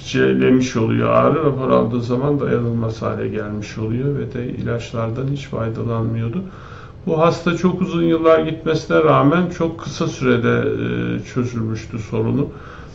hafifçelemiş 0.08 0.76
oluyor 0.76 1.10
ağrı. 1.10 1.44
Rapor 1.44 1.70
aldığı 1.70 2.02
zaman 2.02 2.40
dayanılmaz 2.40 3.02
hale 3.02 3.28
gelmiş 3.28 3.78
oluyor 3.78 4.18
ve 4.18 4.32
de 4.32 4.48
ilaçlardan 4.48 5.26
hiç 5.32 5.46
faydalanmıyordu. 5.46 6.42
Bu 7.06 7.18
hasta 7.18 7.56
çok 7.56 7.82
uzun 7.82 8.02
yıllar 8.02 8.38
gitmesine 8.38 8.96
rağmen 8.96 9.50
çok 9.50 9.80
kısa 9.80 10.06
sürede 10.06 10.58
e, 10.58 11.24
çözülmüştü 11.24 11.98
sorunu. 11.98 12.48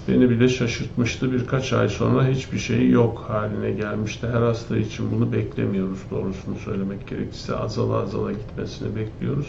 Beni 0.07 0.29
bile 0.29 0.49
şaşırtmıştı. 0.49 1.31
Birkaç 1.31 1.73
ay 1.73 1.89
sonra 1.89 2.27
hiçbir 2.27 2.59
şey 2.59 2.89
yok 2.89 3.25
haline 3.27 3.71
gelmişti. 3.71 4.27
Her 4.33 4.41
hasta 4.41 4.77
için 4.77 5.05
bunu 5.11 5.33
beklemiyoruz 5.33 5.99
doğrusunu 6.11 6.55
söylemek 6.65 7.07
gerekirse. 7.07 7.55
Azala 7.55 7.95
azala 7.95 8.31
gitmesini 8.31 8.95
bekliyoruz. 8.95 9.47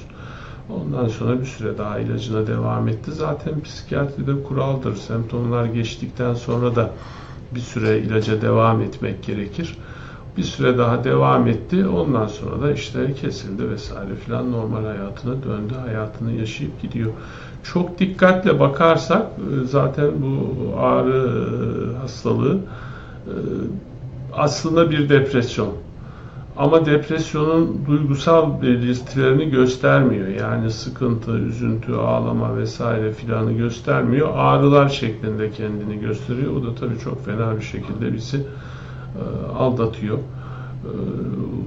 Ondan 0.71 1.09
sonra 1.09 1.41
bir 1.41 1.47
süre 1.47 1.79
daha 1.79 1.99
ilacına 1.99 2.47
devam 2.47 2.89
etti. 2.89 3.13
Zaten 3.13 3.61
psikiyatride 3.61 4.43
kuraldır. 4.43 4.97
Semptomlar 4.97 5.65
geçtikten 5.65 6.35
sonra 6.35 6.77
da 6.77 6.91
bir 7.55 7.61
süre 7.61 7.99
ilaca 7.99 8.43
devam 8.43 8.81
etmek 8.81 9.23
gerekir. 9.23 9.79
Bir 10.37 10.43
süre 10.43 10.79
daha 10.79 11.05
devam 11.05 11.47
etti. 11.49 11.87
Ondan 11.87 12.27
sonra 12.27 12.63
da 12.63 12.73
işleri 12.73 13.15
kesildi 13.15 13.71
vesaire 13.71 14.15
filan 14.15 14.53
normal 14.53 14.85
hayatına 14.85 15.33
döndü. 15.43 15.75
Hayatını 15.87 16.33
yaşayıp 16.33 16.83
gidiyor. 16.83 17.13
Çok 17.63 17.99
dikkatle 17.99 18.61
bakarsak 18.61 19.23
e, 19.23 19.67
zaten 19.67 20.11
bu 20.23 20.77
ağrı 20.79 21.95
hastalığı 22.01 22.59
e, 23.27 23.35
aslında 24.33 24.91
bir 24.91 25.09
depresyon. 25.09 25.84
Ama 26.57 26.87
depresyonun 26.87 27.87
duygusal 27.87 28.63
belirtilerini 28.63 29.51
göstermiyor. 29.51 30.29
Yani 30.29 30.71
sıkıntı, 30.71 31.31
üzüntü, 31.33 31.95
ağlama 31.95 32.57
vesaire 32.57 33.13
filanı 33.13 33.53
göstermiyor. 33.53 34.31
Ağrılar 34.35 34.89
şeklinde 34.89 35.51
kendini 35.51 36.01
gösteriyor. 36.01 36.53
O 36.57 36.63
da 36.63 36.75
tabii 36.75 36.99
çok 36.99 37.25
fena 37.25 37.57
bir 37.57 37.63
şekilde 37.63 38.13
bizi 38.13 38.37
e, 38.37 39.53
aldatıyor. 39.59 40.19
E, 40.19 40.91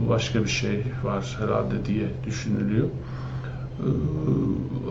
başka 0.09 0.43
bir 0.43 0.49
şey 0.49 0.83
var 1.03 1.37
herhalde 1.39 1.85
diye 1.85 2.07
düşünülüyor. 2.25 2.85
E, 2.85 3.87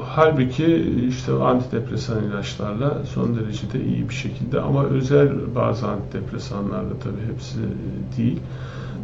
halbuki 0.07 0.95
işte 1.09 1.33
antidepresan 1.33 2.25
ilaçlarla 2.25 3.03
son 3.15 3.37
derecede 3.37 3.85
iyi 3.85 4.09
bir 4.09 4.15
şekilde 4.15 4.61
ama 4.61 4.85
özel 4.85 5.55
bazı 5.55 5.89
antidepresanlarla 5.89 6.99
tabii 7.05 7.33
hepsi 7.33 7.59
değil 8.17 8.41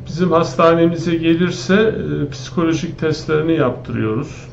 Bizim 0.06 0.32
hastanemize 0.32 1.14
gelirse 1.14 1.74
e, 1.74 2.30
psikolojik 2.30 2.98
testlerini 2.98 3.52
yaptırıyoruz. 3.52 4.48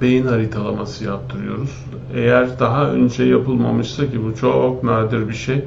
Beyin 0.00 0.26
haritalaması 0.26 1.04
yaptırıyoruz. 1.04 1.84
Eğer 2.14 2.58
daha 2.58 2.90
önce 2.90 3.24
yapılmamışsa 3.24 4.10
ki 4.10 4.24
bu 4.24 4.36
çok 4.36 4.84
nadir 4.84 5.28
bir 5.28 5.34
şey, 5.34 5.64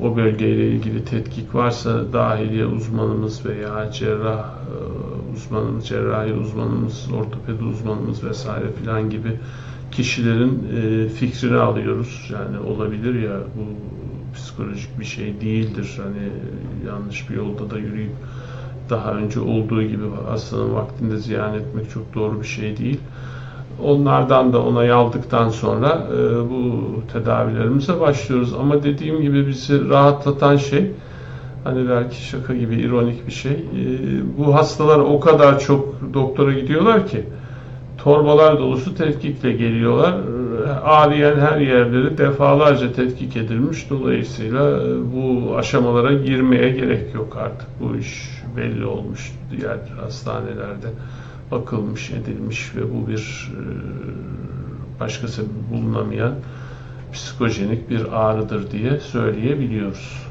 o 0.00 0.16
bölgeyle 0.16 0.68
ilgili 0.68 1.04
tetkik 1.04 1.54
varsa 1.54 2.12
dahiliye 2.12 2.66
uzmanımız 2.66 3.46
veya 3.46 3.90
cerrah 3.92 4.44
e, 4.44 5.34
uzmanımız, 5.34 5.86
cerrahi 5.86 6.32
uzmanımız, 6.32 7.06
ortopedi 7.12 7.64
uzmanımız 7.64 8.24
vesaire 8.24 8.72
filan 8.80 9.10
gibi 9.10 9.38
kişilerin 9.90 10.62
e, 10.76 11.08
fikrini 11.08 11.56
alıyoruz. 11.56 12.30
Yani 12.32 12.58
olabilir 12.58 13.22
ya 13.22 13.36
bu 13.56 13.62
psikolojik 14.34 15.00
bir 15.00 15.04
şey 15.04 15.40
değildir. 15.40 16.00
Hani 16.02 16.28
yanlış 16.86 17.30
bir 17.30 17.34
yolda 17.34 17.70
da 17.70 17.78
yürüyüp 17.78 18.12
daha 18.90 19.12
önce 19.12 19.40
olduğu 19.40 19.82
gibi 19.82 20.04
hastanın 20.28 20.74
vaktinde 20.74 21.16
ziyan 21.16 21.54
etmek 21.54 21.90
çok 21.90 22.14
doğru 22.14 22.40
bir 22.40 22.46
şey 22.46 22.76
değil. 22.76 23.00
Onlardan 23.82 24.52
da 24.52 24.62
onay 24.62 24.92
aldıktan 24.92 25.48
sonra 25.48 26.06
e, 26.12 26.50
bu 26.50 26.82
tedavilerimize 27.12 28.00
başlıyoruz. 28.00 28.54
Ama 28.54 28.82
dediğim 28.82 29.22
gibi 29.22 29.46
bizi 29.46 29.88
rahatlatan 29.88 30.56
şey 30.56 30.90
hani 31.64 31.88
belki 31.88 32.24
şaka 32.24 32.54
gibi 32.54 32.74
ironik 32.74 33.26
bir 33.26 33.32
şey. 33.32 33.52
E, 33.52 33.58
bu 34.38 34.54
hastalar 34.54 34.98
o 34.98 35.20
kadar 35.20 35.60
çok 35.60 36.14
doktora 36.14 36.52
gidiyorlar 36.52 37.06
ki 37.06 37.24
torbalar 37.98 38.58
dolusu 38.58 38.94
tetkikle 38.94 39.52
geliyorlar. 39.52 40.14
Ağrıyan 40.74 41.40
her 41.40 41.60
yerleri 41.60 42.18
defalarca 42.18 42.92
tetkik 42.92 43.36
edilmiş. 43.36 43.90
Dolayısıyla 43.90 44.82
e, 44.82 45.12
bu 45.14 45.56
aşamalara 45.56 46.12
girmeye 46.12 46.70
gerek 46.70 47.14
yok 47.14 47.36
artık. 47.36 47.68
Bu 47.80 47.96
iş 47.96 48.42
belli 48.56 48.86
olmuş 48.86 49.32
diğer 49.50 49.78
hastanelerde 50.00 50.86
bakılmış, 51.50 52.10
edilmiş 52.10 52.76
ve 52.76 52.80
bu 52.94 53.08
bir 53.08 53.52
e, 53.54 53.62
başka 55.00 55.28
sebep 55.28 55.50
bulunamayan 55.72 56.34
psikojenik 57.12 57.90
bir 57.90 58.12
ağrıdır 58.12 58.70
diye 58.70 59.00
söyleyebiliyoruz. 59.00 60.24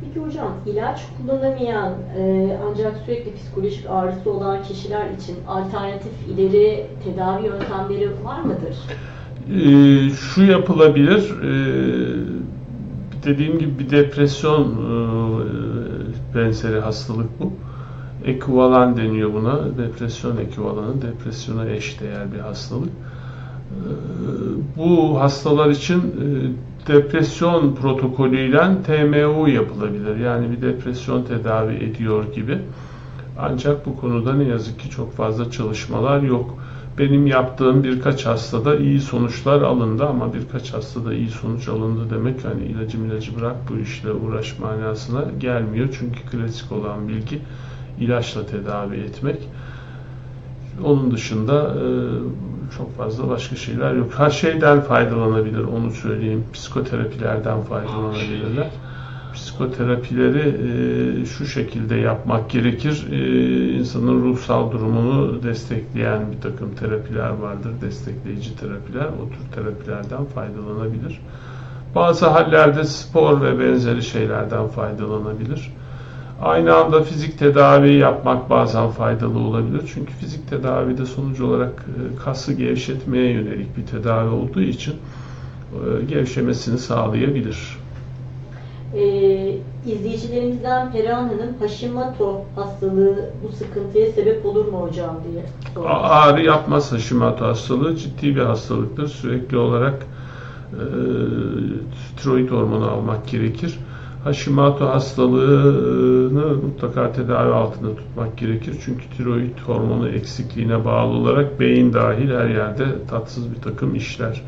Peki 0.00 0.26
hocam 0.26 0.52
ilaç 0.66 1.02
kullanamayan 1.16 1.92
e, 2.18 2.56
ancak 2.70 2.96
sürekli 3.06 3.34
psikolojik 3.34 3.90
ağrısı 3.90 4.30
olan 4.30 4.62
kişiler 4.62 5.10
için 5.10 5.36
alternatif 5.48 6.12
ileri 6.28 6.86
tedavi 7.04 7.46
yöntemleri 7.46 8.10
var 8.24 8.40
mıdır? 8.40 8.76
E, 9.50 10.10
şu 10.10 10.42
yapılabilir. 10.42 11.30
E, 11.42 11.52
dediğim 13.24 13.58
gibi 13.58 13.78
bir 13.78 13.90
depresyon 13.90 14.64
e, 14.64 14.94
benzeri 16.34 16.80
hastalık 16.80 17.40
bu. 17.40 17.52
Ekvivalan 18.24 18.96
deniyor 18.96 19.32
buna. 19.32 19.78
Depresyon 19.78 20.36
ekvivalanı, 20.36 21.02
depresyona 21.02 21.68
eş 21.68 22.00
değer 22.00 22.32
bir 22.34 22.38
hastalık. 22.38 22.90
bu 24.76 25.20
hastalar 25.20 25.70
için 25.70 26.02
depresyon 26.88 27.74
protokolüyle 27.74 28.60
TMU 28.86 29.48
yapılabilir. 29.48 30.16
Yani 30.16 30.50
bir 30.50 30.62
depresyon 30.62 31.22
tedavi 31.22 31.74
ediyor 31.74 32.32
gibi. 32.32 32.58
Ancak 33.38 33.86
bu 33.86 33.96
konuda 33.96 34.32
ne 34.34 34.44
yazık 34.44 34.80
ki 34.80 34.90
çok 34.90 35.12
fazla 35.12 35.50
çalışmalar 35.50 36.22
yok. 36.22 36.58
Benim 36.98 37.26
yaptığım 37.26 37.84
birkaç 37.84 38.26
hastada 38.26 38.76
iyi 38.76 39.00
sonuçlar 39.00 39.62
alındı 39.62 40.06
ama 40.06 40.34
birkaç 40.34 40.74
hastada 40.74 41.14
iyi 41.14 41.30
sonuç 41.30 41.68
alındı 41.68 42.10
demek 42.10 42.44
hani 42.44 42.64
ilacı 42.64 42.98
ilacı 42.98 43.36
bırak 43.36 43.56
bu 43.68 43.78
işle 43.78 44.12
uğraş 44.12 44.58
manasına 44.58 45.24
gelmiyor. 45.40 45.88
Çünkü 45.98 46.20
klasik 46.20 46.72
olan 46.72 47.08
bilgi 47.08 47.40
ilaçla 48.00 48.46
tedavi 48.46 48.96
etmek. 48.96 49.48
Onun 50.84 51.10
dışında 51.10 51.74
e, 51.74 51.84
çok 52.76 52.96
fazla 52.96 53.28
başka 53.28 53.56
şeyler 53.56 53.94
yok. 53.94 54.12
Her 54.16 54.30
şeyden 54.30 54.80
faydalanabilir 54.80 55.64
onu 55.64 55.90
söyleyeyim. 55.90 56.44
Psikoterapilerden 56.52 57.60
faydalanabilirler 57.60 58.70
psikoterapileri 59.34 60.48
e, 61.22 61.26
şu 61.26 61.46
şekilde 61.46 61.94
yapmak 61.94 62.50
gerekir. 62.50 63.06
E, 63.12 63.18
insanın 63.72 64.22
ruhsal 64.22 64.72
durumunu 64.72 65.42
destekleyen 65.42 66.32
bir 66.32 66.40
takım 66.40 66.74
terapiler 66.74 67.30
vardır. 67.30 67.70
Destekleyici 67.80 68.56
terapiler. 68.56 69.06
O 69.06 69.28
tür 69.28 69.54
terapilerden 69.54 70.24
faydalanabilir. 70.24 71.20
Bazı 71.94 72.26
hallerde 72.26 72.84
spor 72.84 73.40
ve 73.40 73.60
benzeri 73.60 74.02
şeylerden 74.02 74.68
faydalanabilir. 74.68 75.72
Aynı 76.42 76.74
anda 76.74 77.02
fizik 77.02 77.38
tedavi 77.38 77.94
yapmak 77.94 78.50
bazen 78.50 78.88
faydalı 78.90 79.38
olabilir. 79.38 79.82
Çünkü 79.94 80.12
fizik 80.12 80.50
tedavide 80.50 81.06
sonuç 81.06 81.40
olarak 81.40 81.72
e, 81.72 82.24
kası 82.24 82.52
gevşetmeye 82.52 83.32
yönelik 83.32 83.76
bir 83.76 83.86
tedavi 83.86 84.28
olduğu 84.28 84.62
için 84.62 84.94
e, 85.72 86.04
gevşemesini 86.04 86.78
sağlayabilir 86.78 87.83
e, 88.96 89.04
izleyicilerimizden 89.86 90.92
Perihan 90.92 91.22
Hanım 91.22 91.54
Hashimoto 91.60 92.44
hastalığı 92.56 93.30
bu 93.42 93.52
sıkıntıya 93.56 94.12
sebep 94.12 94.46
olur 94.46 94.64
mu 94.64 94.78
hocam 94.78 95.16
diye 95.30 95.44
sormuş. 95.74 95.90
Ağrı 95.94 96.42
yapmaz 96.42 96.92
Hashimoto 96.92 97.44
hastalığı 97.44 97.96
ciddi 97.96 98.36
bir 98.36 98.42
hastalıktır. 98.42 99.08
Sürekli 99.08 99.56
olarak 99.56 100.06
e, 100.72 100.84
tiroid 102.16 102.50
hormonu 102.50 102.90
almak 102.90 103.28
gerekir. 103.28 103.78
Hashimoto 104.24 104.88
hastalığını 104.88 106.54
mutlaka 106.54 107.12
tedavi 107.12 107.52
altında 107.52 107.96
tutmak 107.96 108.38
gerekir. 108.38 108.76
Çünkü 108.84 109.04
tiroid 109.16 109.58
hormonu 109.66 110.08
eksikliğine 110.08 110.84
bağlı 110.84 111.12
olarak 111.12 111.60
beyin 111.60 111.92
dahil 111.92 112.30
her 112.30 112.48
yerde 112.48 112.84
tatsız 113.10 113.50
bir 113.54 113.62
takım 113.62 113.94
işler 113.94 114.42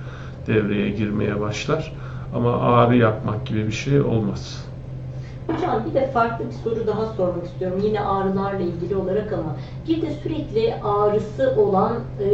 devreye 0.47 0.91
girmeye 0.91 1.41
başlar. 1.41 1.93
Ama 2.35 2.61
ağrı 2.61 2.97
yapmak 2.97 3.47
gibi 3.47 3.67
bir 3.67 3.73
şey 3.73 4.01
olmaz. 4.01 4.67
Hocam 5.47 5.85
bir 5.89 5.95
de 5.95 6.11
farklı 6.11 6.45
bir 6.47 6.53
soru 6.53 6.87
daha 6.87 7.07
sormak 7.07 7.45
istiyorum. 7.45 7.81
Yine 7.85 8.01
ağrılarla 8.01 8.61
ilgili 8.61 8.97
olarak 8.97 9.33
ama 9.33 9.57
bir 9.89 10.03
de 10.03 10.11
sürekli 10.11 10.75
ağrısı 10.85 11.55
olan 11.59 11.93
e, 12.21 12.31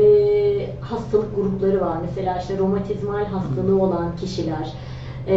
hastalık 0.80 1.36
grupları 1.36 1.80
var. 1.80 1.96
Mesela 2.06 2.38
işte 2.38 2.58
romatizmal 2.58 3.24
hastalığı 3.24 3.82
olan 3.82 4.16
kişiler 4.16 4.72
e, 5.26 5.36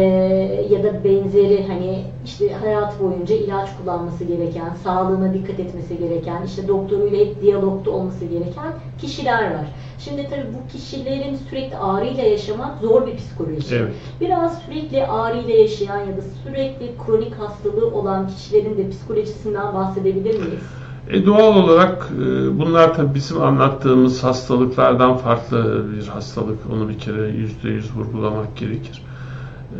ya 0.70 0.84
da 0.84 1.04
benzeri 1.04 1.66
hani 1.66 2.04
işte 2.24 2.54
hayat 2.54 3.00
boyunca 3.00 3.34
ilaç 3.34 3.68
kullanması 3.78 4.24
gereken, 4.24 4.74
sağlığına 4.84 5.34
dikkat 5.34 5.60
etmesi 5.60 5.98
gereken, 5.98 6.42
işte 6.46 6.68
doktoruyla 6.68 7.18
hep 7.18 7.42
diyalogda 7.42 7.90
olması 7.90 8.24
gereken 8.24 8.72
kişiler 9.00 9.42
var. 9.42 9.66
Şimdi 9.98 10.28
tabii 10.30 10.46
bu 10.54 10.72
kişilerin 10.72 11.36
sürekli 11.36 11.76
ağrıyla 11.76 12.22
yaşamak 12.22 12.80
zor 12.80 13.06
bir 13.06 13.16
psikoloji. 13.16 13.76
Evet. 13.76 13.94
Biraz 14.20 14.58
sürekli 14.62 15.06
ağrıyla 15.06 15.54
yaşayan 15.54 15.98
ya 15.98 16.16
da 16.16 16.20
sürekli 16.44 16.90
kronik 17.06 17.34
hastalığı 17.34 17.94
olan 17.94 18.28
kişilerin 18.28 18.78
de 18.78 18.90
psikolojisinden 18.90 19.74
bahsedebilir 19.74 20.38
miyiz? 20.38 20.62
E 21.10 21.26
doğal 21.26 21.56
olarak 21.56 22.08
e, 22.22 22.58
bunlar 22.58 22.94
tabii 22.94 23.14
bizim 23.14 23.42
anlattığımız 23.42 24.24
hastalıklardan 24.24 25.16
farklı 25.16 25.86
bir 25.92 26.06
hastalık. 26.06 26.58
Onu 26.72 26.88
bir 26.88 26.98
kere 26.98 27.28
yüzde 27.28 27.68
yüz 27.68 27.96
vurgulamak 27.96 28.56
gerekir. 28.56 29.02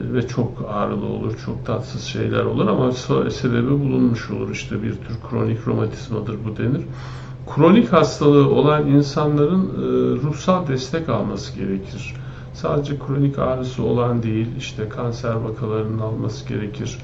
E, 0.01 0.15
ve 0.15 0.29
çok 0.29 0.65
ağrılı 0.69 1.07
olur, 1.07 1.39
çok 1.47 1.67
tatsız 1.67 2.03
şeyler 2.03 2.45
olur 2.45 2.67
ama 2.67 2.93
sebebi 3.31 3.71
bulunmuş 3.71 4.31
olur. 4.31 4.51
İşte 4.51 4.83
bir 4.83 4.93
tür 4.93 5.17
kronik 5.31 5.67
romatizmadır 5.69 6.37
bu 6.45 6.57
denir 6.57 6.83
kronik 7.55 7.93
hastalığı 7.93 8.51
olan 8.51 8.87
insanların 8.87 9.63
e, 9.63 9.83
ruhsal 10.23 10.67
destek 10.67 11.09
alması 11.09 11.59
gerekir. 11.59 12.15
Sadece 12.55 12.99
kronik 12.99 13.39
ağrısı 13.39 13.83
olan 13.83 14.23
değil, 14.23 14.47
işte 14.59 14.89
kanser 14.89 15.35
vakalarının 15.35 15.99
alması 15.99 16.49
gerekir, 16.49 16.99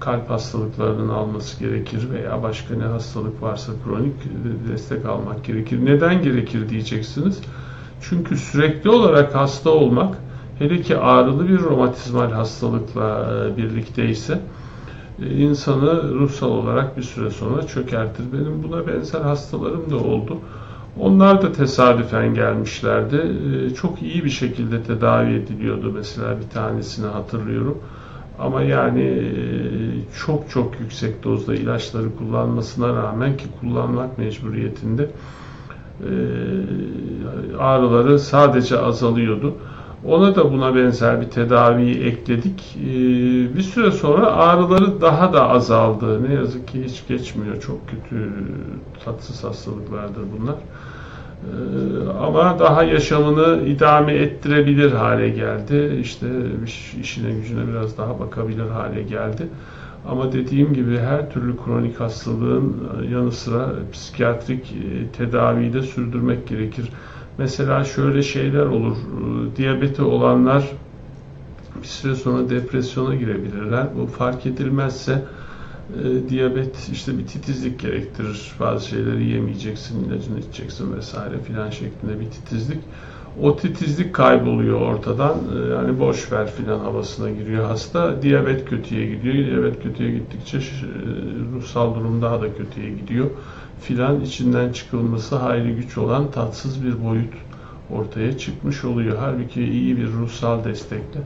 kalp 0.00 0.30
hastalıklarının 0.30 1.08
alması 1.08 1.60
gerekir 1.60 2.10
veya 2.10 2.42
başka 2.42 2.74
ne 2.74 2.84
hastalık 2.84 3.42
varsa 3.42 3.72
kronik 3.84 4.14
destek 4.68 5.06
almak 5.06 5.44
gerekir. 5.44 5.84
Neden 5.84 6.22
gerekir 6.22 6.68
diyeceksiniz. 6.68 7.40
Çünkü 8.00 8.36
sürekli 8.36 8.90
olarak 8.90 9.34
hasta 9.34 9.70
olmak, 9.70 10.18
hele 10.58 10.82
ki 10.82 10.98
ağrılı 10.98 11.48
bir 11.48 11.58
romatizmal 11.58 12.30
hastalıkla 12.30 13.30
e, 13.46 13.56
birlikteyse, 13.56 14.40
e, 15.22 15.26
insanı 15.26 16.14
ruhsal 16.14 16.48
olarak 16.48 16.96
bir 16.96 17.02
süre 17.02 17.30
sonra 17.30 17.62
çökertir. 17.62 18.24
Benim 18.32 18.62
buna 18.62 18.86
benzer 18.86 19.20
hastalarım 19.20 19.90
da 19.90 19.96
oldu. 19.96 20.38
Onlar 21.00 21.42
da 21.42 21.52
tesadüfen 21.52 22.34
gelmişlerdi. 22.34 23.16
E, 23.16 23.74
çok 23.74 24.02
iyi 24.02 24.24
bir 24.24 24.30
şekilde 24.30 24.82
tedavi 24.82 25.34
ediliyordu 25.34 25.92
mesela 25.94 26.38
bir 26.40 26.48
tanesini 26.54 27.06
hatırlıyorum. 27.06 27.78
Ama 28.38 28.62
yani 28.62 29.32
çok 30.26 30.50
çok 30.50 30.80
yüksek 30.80 31.24
dozda 31.24 31.54
ilaçları 31.54 32.16
kullanmasına 32.16 32.88
rağmen 32.88 33.36
ki 33.36 33.44
kullanmak 33.60 34.18
mecburiyetinde 34.18 35.10
ağrıları 37.58 38.18
sadece 38.18 38.78
azalıyordu. 38.78 39.54
Ona 40.08 40.36
da 40.36 40.52
buna 40.52 40.74
benzer 40.74 41.20
bir 41.20 41.30
tedaviyi 41.30 42.04
ekledik. 42.04 42.76
Ee, 42.76 42.86
bir 43.56 43.62
süre 43.62 43.90
sonra 43.90 44.26
ağrıları 44.26 45.00
daha 45.00 45.32
da 45.32 45.48
azaldı. 45.48 46.28
Ne 46.28 46.34
yazık 46.34 46.68
ki 46.68 46.84
hiç 46.84 47.06
geçmiyor. 47.08 47.60
Çok 47.60 47.88
kötü 47.88 48.32
tatsız 49.04 49.44
hastalıklardır 49.44 50.22
bunlar. 50.38 50.54
Ee, 50.54 52.08
ama 52.20 52.58
daha 52.58 52.82
yaşamını 52.82 53.66
idame 53.66 54.12
ettirebilir 54.14 54.92
hale 54.92 55.28
geldi. 55.28 55.98
İşte 56.00 56.26
işine 57.00 57.30
gücüne 57.30 57.68
biraz 57.68 57.98
daha 57.98 58.20
bakabilir 58.20 58.68
hale 58.68 59.02
geldi. 59.02 59.48
Ama 60.08 60.32
dediğim 60.32 60.74
gibi 60.74 60.98
her 60.98 61.30
türlü 61.30 61.56
kronik 61.56 62.00
hastalığın 62.00 62.88
yanı 63.12 63.32
sıra 63.32 63.68
psikiyatrik 63.92 64.72
e, 64.72 65.06
tedaviyi 65.18 65.72
de 65.72 65.82
sürdürmek 65.82 66.48
gerekir. 66.48 66.88
Mesela 67.38 67.84
şöyle 67.84 68.22
şeyler 68.22 68.66
olur. 68.66 68.96
Diyabeti 69.56 70.02
olanlar 70.02 70.70
bir 71.82 71.86
süre 71.86 72.14
sonra 72.14 72.50
depresyona 72.50 73.14
girebilirler. 73.14 73.86
Bu 73.98 74.06
fark 74.06 74.46
edilmezse 74.46 75.24
e, 76.04 76.28
diyabet 76.28 76.88
işte 76.92 77.18
bir 77.18 77.26
titizlik 77.26 77.80
gerektirir. 77.80 78.52
Bazı 78.60 78.88
şeyleri 78.88 79.24
yemeyeceksin, 79.24 80.04
ilacını 80.04 80.38
içeceksin 80.38 80.96
vesaire 80.96 81.38
filan 81.38 81.70
şeklinde 81.70 82.20
bir 82.20 82.30
titizlik. 82.30 82.78
O 83.42 83.56
titizlik 83.56 84.14
kayboluyor 84.14 84.80
ortadan. 84.80 85.34
E, 85.56 85.72
yani 85.74 86.00
boş 86.00 86.32
ver 86.32 86.50
filan 86.50 86.78
havasına 86.78 87.30
giriyor 87.30 87.64
hasta. 87.64 88.22
Diyabet 88.22 88.64
kötüye 88.64 89.06
gidiyor. 89.06 89.34
Diyabet 89.34 89.82
kötüye 89.82 90.10
gittikçe 90.10 90.58
e, 90.58 90.62
ruhsal 91.54 91.94
durum 91.94 92.22
daha 92.22 92.42
da 92.42 92.54
kötüye 92.56 92.90
gidiyor 92.90 93.30
filan 93.80 94.20
içinden 94.20 94.72
çıkılması 94.72 95.36
hayli 95.36 95.76
güç 95.76 95.98
olan 95.98 96.30
tatsız 96.30 96.84
bir 96.84 97.04
boyut 97.04 97.34
ortaya 97.90 98.38
çıkmış 98.38 98.84
oluyor. 98.84 99.16
Halbuki 99.20 99.64
iyi 99.64 99.96
bir 99.96 100.12
ruhsal 100.12 100.64
destekle 100.64 101.20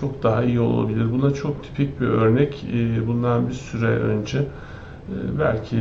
çok 0.00 0.22
daha 0.22 0.44
iyi 0.44 0.60
olabilir. 0.60 1.12
Buna 1.12 1.34
çok 1.34 1.64
tipik 1.64 2.00
bir 2.00 2.06
örnek. 2.06 2.64
E, 2.74 3.06
bundan 3.06 3.48
bir 3.48 3.54
süre 3.54 3.86
önce 3.86 4.38
e, 4.38 5.38
belki 5.38 5.76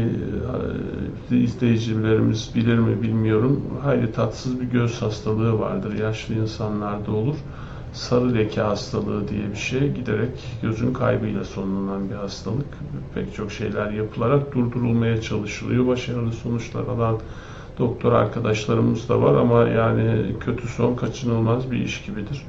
e, 1.31 1.37
izleyicilerimiz 1.37 2.51
bilir 2.55 2.77
mi 2.77 3.01
bilmiyorum. 3.01 3.63
Hayli 3.83 4.11
tatsız 4.11 4.61
bir 4.61 4.65
göz 4.65 5.01
hastalığı 5.01 5.59
vardır. 5.59 5.93
Yaşlı 5.93 6.35
insanlarda 6.35 7.11
olur 7.11 7.35
sarı 7.93 8.35
leke 8.35 8.61
hastalığı 8.61 9.27
diye 9.27 9.51
bir 9.51 9.55
şey 9.55 9.91
giderek 9.91 10.59
gözün 10.61 10.93
kaybıyla 10.93 11.43
sonlanan 11.43 12.09
bir 12.09 12.15
hastalık. 12.15 12.67
Pek 13.15 13.35
çok 13.35 13.51
şeyler 13.51 13.91
yapılarak 13.91 14.55
durdurulmaya 14.55 15.21
çalışılıyor. 15.21 15.87
Başarılı 15.87 16.31
sonuçlar 16.31 16.83
alan 16.87 17.17
doktor 17.79 18.11
arkadaşlarımız 18.13 19.09
da 19.09 19.21
var 19.21 19.35
ama 19.35 19.67
yani 19.67 20.35
kötü 20.39 20.67
son 20.67 20.95
kaçınılmaz 20.95 21.71
bir 21.71 21.77
iş 21.77 22.05
gibidir. 22.05 22.45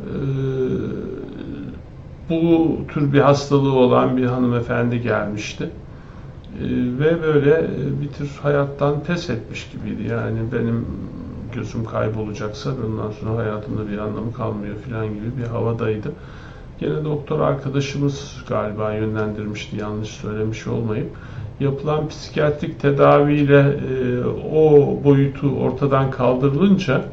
Ee, 0.00 0.08
bu 2.30 2.76
tür 2.88 3.12
bir 3.12 3.20
hastalığı 3.20 3.72
olan 3.72 4.16
bir 4.16 4.24
hanımefendi 4.24 5.02
gelmişti. 5.02 5.64
Ee, 5.64 6.64
ve 6.98 7.22
böyle 7.22 7.70
bir 8.02 8.08
tür 8.08 8.38
hayattan 8.42 9.02
pes 9.04 9.30
etmiş 9.30 9.70
gibiydi. 9.72 10.08
Yani 10.10 10.38
benim 10.52 10.86
gözüm 11.54 11.84
kaybolacaksa 11.84 12.70
ondan 12.86 13.10
sonra 13.10 13.36
hayatımda 13.38 13.88
bir 13.88 13.98
anlamı 13.98 14.32
kalmıyor 14.32 14.74
falan 14.76 15.06
gibi 15.06 15.36
bir 15.38 15.46
havadaydı. 15.46 16.12
Gene 16.80 17.04
doktor 17.04 17.40
arkadaşımız 17.40 18.44
galiba 18.48 18.92
yönlendirmişti 18.92 19.76
yanlış 19.76 20.08
söylemiş 20.08 20.66
olmayıp 20.66 21.10
yapılan 21.60 22.08
psikiyatrik 22.08 22.80
tedaviyle 22.80 23.60
e, 23.60 24.24
o 24.54 24.98
boyutu 25.04 25.48
ortadan 25.48 26.10
kaldırılınca 26.10 27.04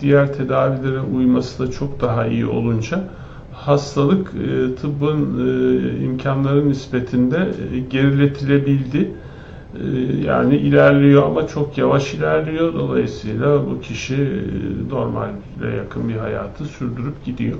diğer 0.00 0.34
tedavilere 0.34 1.00
uyması 1.00 1.66
da 1.66 1.70
çok 1.70 2.00
daha 2.00 2.26
iyi 2.26 2.46
olunca 2.46 3.04
hastalık 3.52 4.28
e, 4.28 4.74
tıbbın 4.74 5.48
e, 5.48 6.04
imkanları 6.04 6.68
nispetinde 6.68 7.50
e, 7.74 7.78
geriletilebildi. 7.78 9.10
E, 9.84 10.16
yani 10.26 10.56
ilerliyor 10.56 11.22
ama 11.22 11.46
çok 11.46 11.78
yavaş 11.78 12.14
ilerliyor. 12.14 12.74
Dolayısıyla 12.74 13.66
bu 13.66 13.80
kişi 13.80 14.14
e, 14.14 14.88
normale 14.90 15.76
yakın 15.76 16.08
bir 16.08 16.16
hayatı 16.16 16.64
sürdürüp 16.64 17.24
gidiyor. 17.24 17.58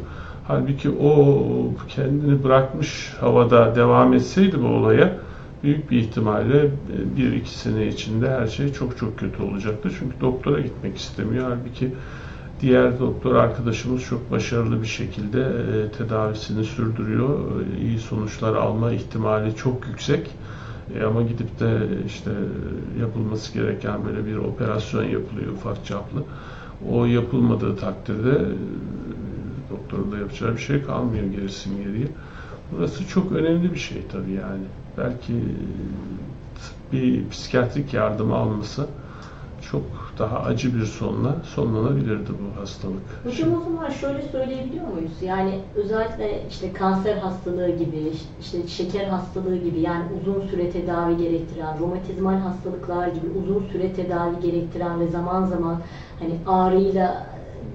Halbuki 0.48 0.90
o 0.90 1.74
kendini 1.88 2.44
bırakmış 2.44 3.12
havada 3.20 3.76
devam 3.76 4.14
etseydi 4.14 4.62
bu 4.62 4.66
olaya 4.66 5.18
büyük 5.62 5.90
bir 5.90 5.98
ihtimalle 5.98 6.64
e, 6.64 7.16
bir 7.16 7.32
iki 7.32 7.50
sene 7.50 7.86
içinde 7.86 8.30
her 8.30 8.46
şey 8.46 8.72
çok 8.72 8.98
çok 8.98 9.18
kötü 9.18 9.42
olacaktı. 9.42 9.90
Çünkü 9.98 10.20
doktora 10.20 10.60
gitmek 10.60 10.96
istemiyor. 10.96 11.44
Halbuki 11.50 11.94
diğer 12.60 12.98
doktor 12.98 13.34
arkadaşımız 13.34 14.02
çok 14.02 14.30
başarılı 14.30 14.82
bir 14.82 14.86
şekilde 14.86 15.40
e, 15.40 15.90
tedavisini 15.98 16.64
sürdürüyor. 16.64 17.38
İyi 17.82 17.98
sonuçlar 17.98 18.54
alma 18.54 18.92
ihtimali 18.92 19.56
çok 19.56 19.86
yüksek. 19.86 20.30
Ama 21.06 21.22
gidip 21.22 21.60
de 21.60 21.78
işte 22.06 22.30
yapılması 23.00 23.54
gereken 23.54 24.04
böyle 24.04 24.26
bir 24.26 24.36
operasyon 24.36 25.04
yapılıyor 25.04 25.52
ufak 25.52 25.86
çaplı. 25.86 26.24
O 26.90 27.04
yapılmadığı 27.04 27.76
takdirde 27.76 28.44
doktorun 29.70 30.12
da 30.12 30.18
yapacağı 30.18 30.52
bir 30.52 30.60
şey 30.60 30.82
kalmıyor 30.82 31.24
gerisin 31.24 31.84
geriye. 31.84 32.08
Burası 32.72 33.08
çok 33.08 33.32
önemli 33.32 33.72
bir 33.72 33.78
şey 33.78 34.02
tabii 34.12 34.32
yani. 34.32 34.64
Belki 34.98 35.34
bir 36.92 37.28
psikiyatrik 37.28 37.94
yardım 37.94 38.32
alması 38.32 38.86
çok 39.70 40.05
daha 40.18 40.38
acı 40.38 40.74
bir 40.80 40.84
sonla 40.84 41.36
sonlanabilirdi 41.54 42.30
bu 42.30 42.60
hastalık. 42.60 43.02
Hocam 43.24 43.54
o 43.54 43.64
zaman 43.64 43.90
şöyle 43.90 44.22
söyleyebiliyor 44.22 44.88
muyuz? 44.88 45.22
Yani 45.22 45.60
özellikle 45.74 46.42
işte 46.50 46.72
kanser 46.72 47.16
hastalığı 47.16 47.70
gibi, 47.70 48.12
işte 48.40 48.68
şeker 48.68 49.06
hastalığı 49.06 49.56
gibi 49.56 49.80
yani 49.80 50.04
uzun 50.20 50.46
süre 50.46 50.70
tedavi 50.70 51.16
gerektiren, 51.16 51.78
romatizmal 51.80 52.36
hastalıklar 52.38 53.08
gibi 53.08 53.26
uzun 53.38 53.66
süre 53.72 53.92
tedavi 53.92 54.40
gerektiren 54.42 55.00
ve 55.00 55.08
zaman 55.08 55.46
zaman 55.46 55.80
hani 56.18 56.34
ağrıyla 56.46 57.26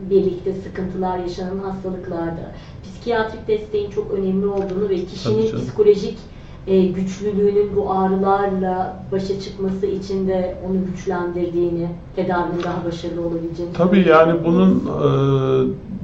birlikte 0.09 0.53
sıkıntılar 0.53 1.17
yaşanan 1.17 1.59
hastalıklarda 1.59 2.51
psikiyatrik 2.83 3.47
desteğin 3.47 3.89
çok 3.89 4.11
önemli 4.11 4.47
olduğunu 4.47 4.89
ve 4.89 5.05
kişinin 5.05 5.57
psikolojik 5.57 6.17
e, 6.67 6.85
güçlülüğünün 6.85 7.75
bu 7.75 7.91
ağrılarla 7.91 9.03
başa 9.11 9.39
çıkması 9.39 9.85
için 9.85 10.27
de 10.27 10.57
onu 10.69 10.77
güçlendirdiğini, 10.85 11.87
tedavinin 12.15 12.63
daha 12.63 12.85
başarılı 12.85 13.21
olabileceğini. 13.21 13.73
Tabii 13.73 14.07
yani 14.09 14.33
bunun 14.45 14.71
e, 14.75 15.07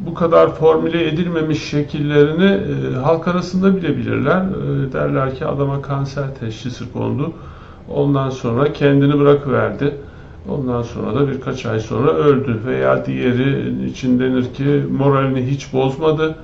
bu 0.07 0.13
kadar 0.13 0.55
formüle 0.55 1.07
edilmemiş 1.07 1.69
şekillerini 1.69 2.61
e, 2.95 2.95
halk 2.95 3.27
arasında 3.27 3.75
bile 3.75 3.97
bilirler. 3.97 4.41
E, 4.41 4.93
derler 4.93 5.35
ki 5.35 5.45
adama 5.45 5.81
kanser 5.81 6.35
teşhisi 6.39 6.93
kondu. 6.93 7.31
Ondan 7.93 8.29
sonra 8.29 8.73
kendini 8.73 9.19
bırakıverdi. 9.19 9.95
Ondan 10.49 10.81
sonra 10.81 11.15
da 11.15 11.27
birkaç 11.27 11.65
ay 11.65 11.79
sonra 11.79 12.11
öldü. 12.11 12.59
Veya 12.65 13.05
diğeri 13.05 13.85
için 13.85 14.19
denir 14.19 14.53
ki 14.53 14.83
moralini 14.97 15.45
hiç 15.45 15.73
bozmadı 15.73 16.35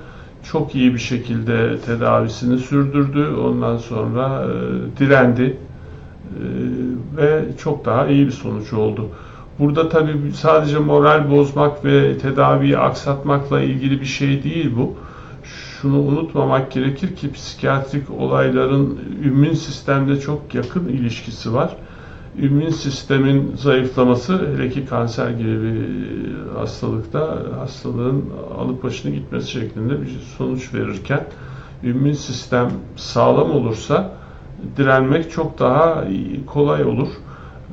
çok 0.52 0.74
iyi 0.74 0.94
bir 0.94 0.98
şekilde 0.98 1.78
tedavisini 1.78 2.58
sürdürdü. 2.58 3.26
Ondan 3.44 3.76
sonra 3.76 4.44
e, 4.44 4.98
direndi 4.98 5.42
e, 5.42 5.56
ve 7.16 7.44
çok 7.58 7.84
daha 7.84 8.06
iyi 8.06 8.26
bir 8.26 8.32
sonuç 8.32 8.72
oldu. 8.72 9.08
Burada 9.58 9.88
tabii 9.88 10.32
sadece 10.34 10.78
moral 10.78 11.30
bozmak 11.30 11.84
ve 11.84 12.18
tedaviyi 12.18 12.78
aksatmakla 12.78 13.60
ilgili 13.60 14.00
bir 14.00 14.06
şey 14.06 14.44
değil 14.44 14.70
bu. 14.76 14.94
Şunu 15.44 15.98
unutmamak 15.98 16.72
gerekir 16.72 17.16
ki 17.16 17.32
psikiyatrik 17.32 18.10
olayların 18.10 18.98
immün 19.24 19.54
sistemde 19.54 20.20
çok 20.20 20.54
yakın 20.54 20.88
ilişkisi 20.88 21.54
var 21.54 21.76
immün 22.38 22.70
sistemin 22.70 23.52
zayıflaması 23.56 24.48
hele 24.54 24.70
ki 24.70 24.86
kanser 24.86 25.30
gibi 25.30 25.62
bir 25.62 26.58
hastalıkta 26.58 27.38
hastalığın 27.58 28.24
alıp 28.58 28.82
başını 28.82 29.14
gitmesi 29.14 29.50
şeklinde 29.50 30.02
bir 30.02 30.18
sonuç 30.38 30.74
verirken 30.74 31.24
immün 31.82 32.12
sistem 32.12 32.70
sağlam 32.96 33.50
olursa 33.50 34.12
direnmek 34.76 35.30
çok 35.30 35.58
daha 35.58 36.04
kolay 36.46 36.84
olur 36.84 37.08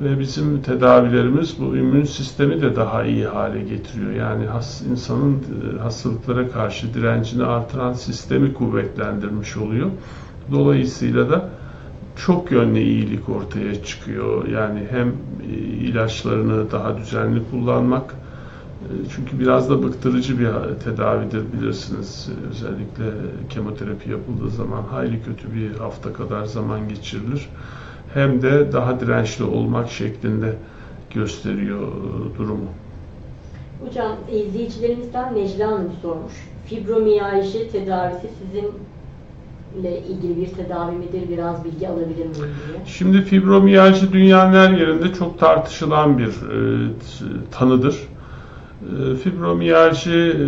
ve 0.00 0.20
bizim 0.20 0.62
tedavilerimiz 0.62 1.60
bu 1.60 1.76
immün 1.76 2.04
sistemi 2.04 2.62
de 2.62 2.76
daha 2.76 3.04
iyi 3.04 3.26
hale 3.26 3.62
getiriyor. 3.62 4.12
Yani 4.12 4.46
has, 4.46 4.82
insanın 4.82 5.34
e, 5.34 5.78
hastalıklara 5.78 6.48
karşı 6.48 6.94
direncini 6.94 7.44
artıran 7.44 7.92
sistemi 7.92 8.54
kuvvetlendirmiş 8.54 9.56
oluyor. 9.56 9.90
Dolayısıyla 10.52 11.30
da 11.30 11.48
çok 12.16 12.50
yönlü 12.50 12.78
iyilik 12.78 13.28
ortaya 13.28 13.84
çıkıyor. 13.84 14.48
Yani 14.48 14.86
hem 14.90 15.08
e, 15.08 15.54
ilaçlarını 15.56 16.70
daha 16.70 16.96
düzenli 16.96 17.40
kullanmak, 17.50 18.14
e, 18.82 18.88
çünkü 19.16 19.40
biraz 19.40 19.70
da 19.70 19.82
bıktırıcı 19.82 20.38
bir 20.38 20.48
tedavidir 20.84 21.52
bilirsiniz. 21.52 22.28
Özellikle 22.50 23.04
kemoterapi 23.48 24.10
yapıldığı 24.10 24.50
zaman 24.50 24.82
hayli 24.82 25.22
kötü 25.22 25.54
bir 25.54 25.78
hafta 25.78 26.12
kadar 26.12 26.44
zaman 26.44 26.88
geçirilir. 26.88 27.48
Hem 28.14 28.42
de 28.42 28.72
daha 28.72 29.00
dirençli 29.00 29.44
olmak 29.44 29.90
şeklinde 29.90 30.54
gösteriyor 31.14 31.88
e, 31.88 32.38
durumu. 32.38 32.68
Hocam 33.84 34.16
izleyicilerimizden 34.32 35.34
Necla 35.34 35.66
Hanım 35.66 35.92
sormuş. 36.02 36.32
Fibromiyalji 36.66 37.72
tedavisi 37.72 38.28
sizin 38.42 38.72
ile 39.80 40.02
ilgili 40.02 40.36
bir 40.36 40.46
tedavi 40.46 40.96
midir? 40.96 41.28
Biraz 41.28 41.64
bilgi 41.64 41.88
alabilir 41.88 42.16
miyim 42.16 42.34
diye. 42.36 42.86
Şimdi 42.86 43.22
fibromiyalji 43.22 44.12
dünyanın 44.12 44.52
her 44.52 44.70
yerinde 44.70 45.14
çok 45.14 45.38
tartışılan 45.38 46.18
bir 46.18 46.28
e, 46.28 46.88
tanıdır. 47.50 47.96
E, 48.82 49.14
fibromiyalji 49.14 50.10
e, 50.10 50.44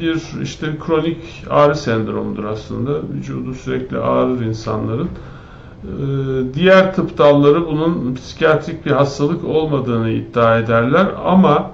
bir 0.00 0.42
işte 0.42 0.66
kronik 0.86 1.44
ağrı 1.50 1.74
sendromudur 1.74 2.44
aslında. 2.44 2.90
Vücudu 3.14 3.54
sürekli 3.54 3.98
ağrır 3.98 4.40
insanların. 4.40 5.08
E, 5.08 5.88
diğer 6.54 6.94
tıp 6.94 7.18
dalları 7.18 7.66
bunun 7.66 8.14
psikiyatrik 8.14 8.86
bir 8.86 8.90
hastalık 8.90 9.44
olmadığını 9.44 10.10
iddia 10.10 10.58
ederler 10.58 11.06
ama 11.24 11.70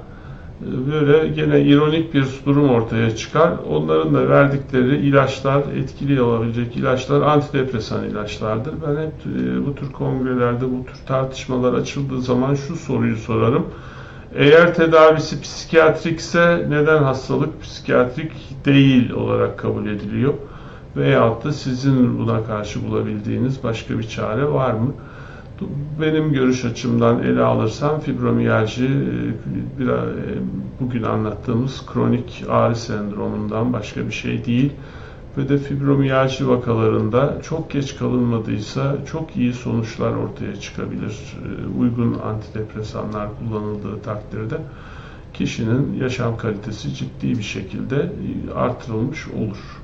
böyle 0.93 1.29
gene 1.29 1.61
ironik 1.61 2.15
bir 2.15 2.27
durum 2.47 2.69
ortaya 2.69 3.17
çıkar. 3.17 3.53
Onların 3.71 4.15
da 4.15 4.29
verdikleri 4.29 4.97
ilaçlar, 4.97 5.63
etkili 5.77 6.23
olabilecek 6.23 6.77
ilaçlar 6.77 7.23
antidepresan 7.23 8.05
ilaçlardır. 8.05 8.75
Ben 8.87 9.03
hep 9.03 9.13
e, 9.27 9.67
bu 9.67 9.75
tür 9.75 9.93
kongrelerde, 9.93 10.65
bu 10.65 10.87
tür 10.87 11.07
tartışmalar 11.07 11.75
açıldığı 11.75 12.23
zaman 12.23 12.55
şu 12.55 12.77
soruyu 12.77 13.17
sorarım. 13.17 13.67
Eğer 14.35 14.75
tedavisi 14.75 15.41
psikiyatrikse 15.41 16.67
neden 16.69 17.03
hastalık 17.03 17.63
psikiyatrik 17.63 18.33
değil 18.65 19.11
olarak 19.11 19.59
kabul 19.59 19.87
ediliyor? 19.87 20.35
Veyahut 20.97 21.45
da 21.45 21.53
sizin 21.53 22.19
buna 22.19 22.45
karşı 22.45 22.87
bulabildiğiniz 22.89 23.65
başka 23.65 23.99
bir 23.99 24.09
çare 24.09 24.53
var 24.53 24.73
mı? 24.73 24.95
Benim 26.01 26.33
görüş 26.33 26.65
açımdan 26.65 27.23
ele 27.23 27.43
alırsam 27.43 28.01
fibromiyalji 28.01 28.85
e, 28.85 29.79
bir, 29.79 29.89
e, 29.89 30.03
bugün 30.81 31.03
anlattığımız 31.03 31.87
kronik 31.87 32.45
ağrı 32.49 32.77
sendromundan 32.77 33.73
başka 33.73 34.07
bir 34.07 34.13
şey 34.13 34.45
değil. 34.45 34.73
Ve 35.39 35.49
de 35.49 35.59
fibromiyalji 35.59 36.49
vakalarında 36.49 37.39
çok 37.43 37.71
geç 37.71 37.97
kalınmadıysa 37.97 38.97
çok 39.07 39.37
iyi 39.37 39.53
sonuçlar 39.55 40.13
ortaya 40.15 40.57
çıkabilir. 40.57 41.37
E, 41.45 41.79
uygun 41.81 42.19
antidepresanlar 42.19 43.29
kullanıldığı 43.39 44.03
takdirde 44.03 44.57
kişinin 45.35 46.01
yaşam 46.01 46.37
kalitesi 46.37 46.95
ciddi 46.95 47.39
bir 47.39 47.43
şekilde 47.43 48.13
artırılmış 48.55 49.29
olur. 49.29 49.83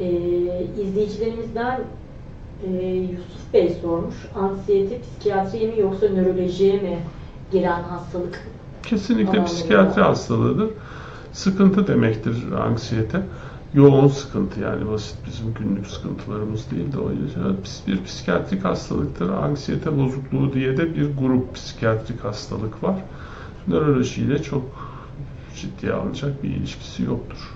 Ee, 0.00 0.82
izleyicilerimizden 0.82 1.80
e, 2.66 2.86
Yusuf 2.96 3.52
Bey 3.54 3.76
sormuş. 3.82 4.14
Anksiyete 4.34 5.00
psikiyatriye 5.00 5.70
mi 5.70 5.80
yoksa 5.80 6.08
nörolojiye 6.08 6.72
mi 6.72 6.98
giren 7.52 7.82
hastalık? 7.82 8.48
Kesinlikle 8.82 9.44
psikiyatri 9.44 10.02
hastalığıdır. 10.02 10.70
Sıkıntı 11.32 11.86
demektir 11.86 12.52
anksiyete. 12.52 13.22
Yoğun 13.74 14.08
sıkıntı 14.08 14.60
yani 14.60 14.88
basit 14.88 15.16
bizim 15.26 15.54
günlük 15.54 15.86
sıkıntılarımız 15.86 16.70
değil 16.70 16.92
de 16.92 16.98
o 16.98 17.10
bir 17.86 18.04
psikiyatrik 18.04 18.64
hastalıktır. 18.64 19.28
Anksiyete 19.28 19.98
bozukluğu 19.98 20.52
diye 20.52 20.76
de 20.76 20.94
bir 20.94 21.16
grup 21.16 21.54
psikiyatrik 21.54 22.24
hastalık 22.24 22.82
var. 22.82 22.96
nörolojiyle 23.68 24.42
çok 24.42 24.62
ciddiye 25.56 25.92
alınacak 25.92 26.42
bir 26.42 26.48
ilişkisi 26.48 27.02
yoktur. 27.02 27.54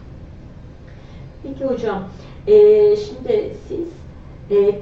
Peki 1.42 1.64
hocam, 1.64 2.04
e, 2.46 2.56
şimdi 2.96 3.56
siz 3.68 3.88
e, 4.50 4.80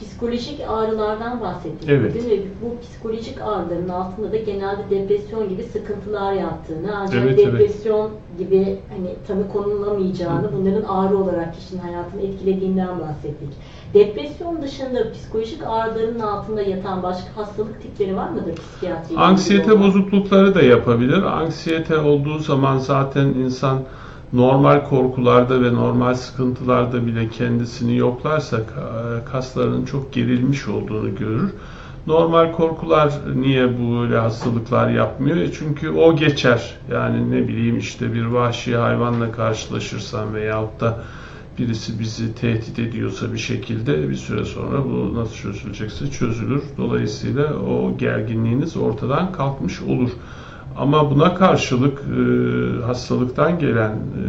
psikolojik 0.00 0.60
ağrılardan 0.68 1.40
bahsettiniz. 1.40 1.88
Evet. 1.88 2.14
Ve 2.14 2.42
bu 2.62 2.80
psikolojik 2.80 3.40
ağrıların 3.42 3.88
altında 3.88 4.32
da 4.32 4.36
genelde 4.36 4.90
depresyon 4.90 5.48
gibi 5.48 5.62
sıkıntılar 5.62 6.32
yattığını, 6.32 6.96
ancak 6.96 7.22
Evet, 7.22 7.38
evet. 7.38 7.52
depresyon 7.52 8.10
gibi 8.38 8.78
hani 8.88 9.14
tanı 9.28 9.48
konulamayacağını, 9.52 10.50
bunların 10.52 10.82
ağrı 10.82 11.18
olarak 11.18 11.54
kişinin 11.54 11.80
hayatını 11.80 12.22
etkilediğinden 12.22 13.00
bahsettik. 13.00 13.48
Depresyon 13.94 14.62
dışında 14.62 15.12
psikolojik 15.12 15.62
ağrıların 15.66 16.20
altında 16.20 16.62
yatan 16.62 17.02
başka 17.02 17.36
hastalık 17.36 17.82
tipleri 17.82 18.16
var 18.16 18.30
mıdır 18.30 18.54
psikiyatri? 18.54 19.16
Anksiyete 19.16 19.80
bozuklukları 19.80 20.54
da 20.54 20.62
yapabilir. 20.62 21.22
Anksiyete 21.22 21.98
olduğu 21.98 22.38
zaman 22.38 22.78
zaten 22.78 23.26
insan 23.26 23.78
normal 24.32 24.84
korkularda 24.84 25.62
ve 25.62 25.74
normal 25.74 26.14
sıkıntılarda 26.14 27.06
bile 27.06 27.28
kendisini 27.28 27.96
yoklarsa 27.96 28.56
ka- 28.56 29.24
kaslarının 29.24 29.84
çok 29.84 30.12
gerilmiş 30.12 30.68
olduğunu 30.68 31.14
görür. 31.14 31.50
Normal 32.06 32.52
korkular 32.52 33.12
niye 33.34 33.68
böyle 33.78 34.18
hastalıklar 34.18 34.90
yapmıyor? 34.90 35.36
E 35.36 35.52
çünkü 35.52 35.90
o 35.90 36.16
geçer. 36.16 36.74
Yani 36.92 37.30
ne 37.30 37.48
bileyim 37.48 37.78
işte 37.78 38.14
bir 38.14 38.24
vahşi 38.24 38.76
hayvanla 38.76 39.32
karşılaşırsan 39.32 40.34
veyahut 40.34 40.80
da 40.80 40.98
birisi 41.58 42.00
bizi 42.00 42.34
tehdit 42.34 42.78
ediyorsa 42.78 43.32
bir 43.32 43.38
şekilde 43.38 44.08
bir 44.08 44.14
süre 44.14 44.44
sonra 44.44 44.84
bu 44.84 45.14
nasıl 45.14 45.34
çözülecekse 45.34 46.10
çözülür. 46.10 46.62
Dolayısıyla 46.78 47.54
o 47.54 47.96
gerginliğiniz 47.96 48.76
ortadan 48.76 49.32
kalkmış 49.32 49.82
olur. 49.82 50.10
Ama 50.76 51.10
buna 51.10 51.34
karşılık 51.34 51.98
e, 51.98 52.82
hastalıktan 52.82 53.58
gelen 53.58 53.90
e, 53.92 54.24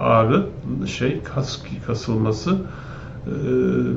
ağrı 0.00 0.46
şey 0.86 1.22
kas 1.22 1.58
kasılması 1.86 2.56
e, 3.26 3.34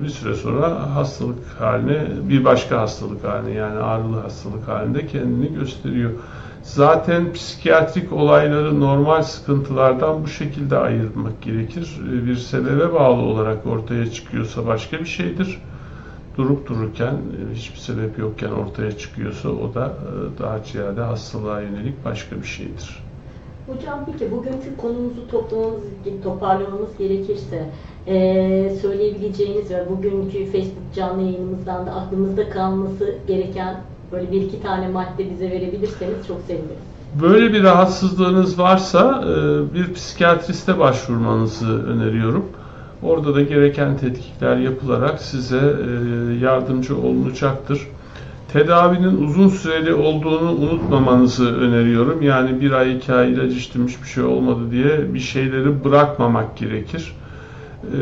bir 0.03 0.09
süre 0.09 0.35
sonra 0.35 0.95
hastalık 0.95 1.37
haline 1.59 2.07
bir 2.29 2.45
başka 2.45 2.81
hastalık 2.81 3.23
haline 3.23 3.51
yani 3.51 3.79
ağrılı 3.79 4.19
hastalık 4.19 4.67
halinde 4.67 5.07
kendini 5.07 5.53
gösteriyor. 5.53 6.11
Zaten 6.63 7.33
psikiyatrik 7.33 8.13
olayları 8.13 8.79
normal 8.79 9.23
sıkıntılardan 9.23 10.23
bu 10.23 10.27
şekilde 10.27 10.77
ayırmak 10.77 11.41
gerekir. 11.41 11.97
E, 12.13 12.25
Bir 12.25 12.35
sebebe 12.35 12.93
bağlı 12.93 13.21
olarak 13.21 13.65
ortaya 13.65 14.11
çıkıyorsa 14.11 14.67
başka 14.67 14.99
bir 14.99 15.05
şeydir. 15.05 15.61
Durup 16.39 16.69
dururken 16.69 17.13
e, 17.13 17.55
hiçbir 17.55 17.79
sebep 17.79 18.17
yokken 18.17 18.51
ortaya 18.51 18.97
çıkıyorsa 18.97 19.49
o 19.49 19.73
da 19.73 19.85
e, 19.85 20.39
daha 20.43 20.59
ziyade 20.59 21.01
hastalığa 21.01 21.61
yönelik 21.61 22.05
başka 22.05 22.35
bir 22.35 22.47
şeydir. 22.47 23.03
Hocam 23.67 24.05
peki 24.05 24.31
bugünkü 24.31 24.77
konumuzu 24.77 25.27
toplamamız, 25.31 25.83
toparlamamız 26.23 26.97
gerekirse 26.97 27.69
eee, 28.07 28.75
söyleyebileceğiniz 28.81 29.71
ve 29.71 29.89
bugünkü 29.89 30.45
Facebook 30.45 30.95
canlı 30.95 31.21
yayınımızdan 31.21 31.85
da 31.85 31.91
aklımızda 31.91 32.49
kalması 32.49 33.15
gereken 33.27 33.81
böyle 34.11 34.31
bir 34.31 34.41
iki 34.41 34.61
tane 34.61 34.87
madde 34.87 35.29
bize 35.31 35.51
verebilirseniz 35.51 36.27
çok 36.27 36.41
seviniriz. 36.47 36.89
Böyle 37.21 37.53
bir 37.53 37.63
rahatsızlığınız 37.63 38.59
varsa 38.59 39.23
e, 39.27 39.33
bir 39.73 39.93
psikiyatriste 39.93 40.79
başvurmanızı 40.79 41.85
öneriyorum. 41.87 42.45
Orada 43.03 43.35
da 43.35 43.41
gereken 43.41 43.97
tetkikler 43.97 44.57
yapılarak 44.57 45.21
size 45.21 45.57
e, 45.57 46.45
yardımcı 46.45 46.97
olunacaktır. 46.97 47.87
Tedavinin 48.53 49.27
uzun 49.27 49.47
süreli 49.49 49.93
olduğunu 49.93 50.51
unutmamanızı 50.51 51.57
öneriyorum. 51.59 52.21
Yani 52.21 52.61
bir 52.61 52.71
ay, 52.71 52.97
iki 52.97 53.13
ay 53.13 53.31
ilaç 53.33 53.53
içtim 53.53 53.87
hiçbir 53.87 54.07
şey 54.07 54.23
olmadı 54.23 54.71
diye 54.71 55.13
bir 55.13 55.19
şeyleri 55.19 55.83
bırakmamak 55.83 56.57
gerekir. 56.57 57.15
E, 57.83 57.99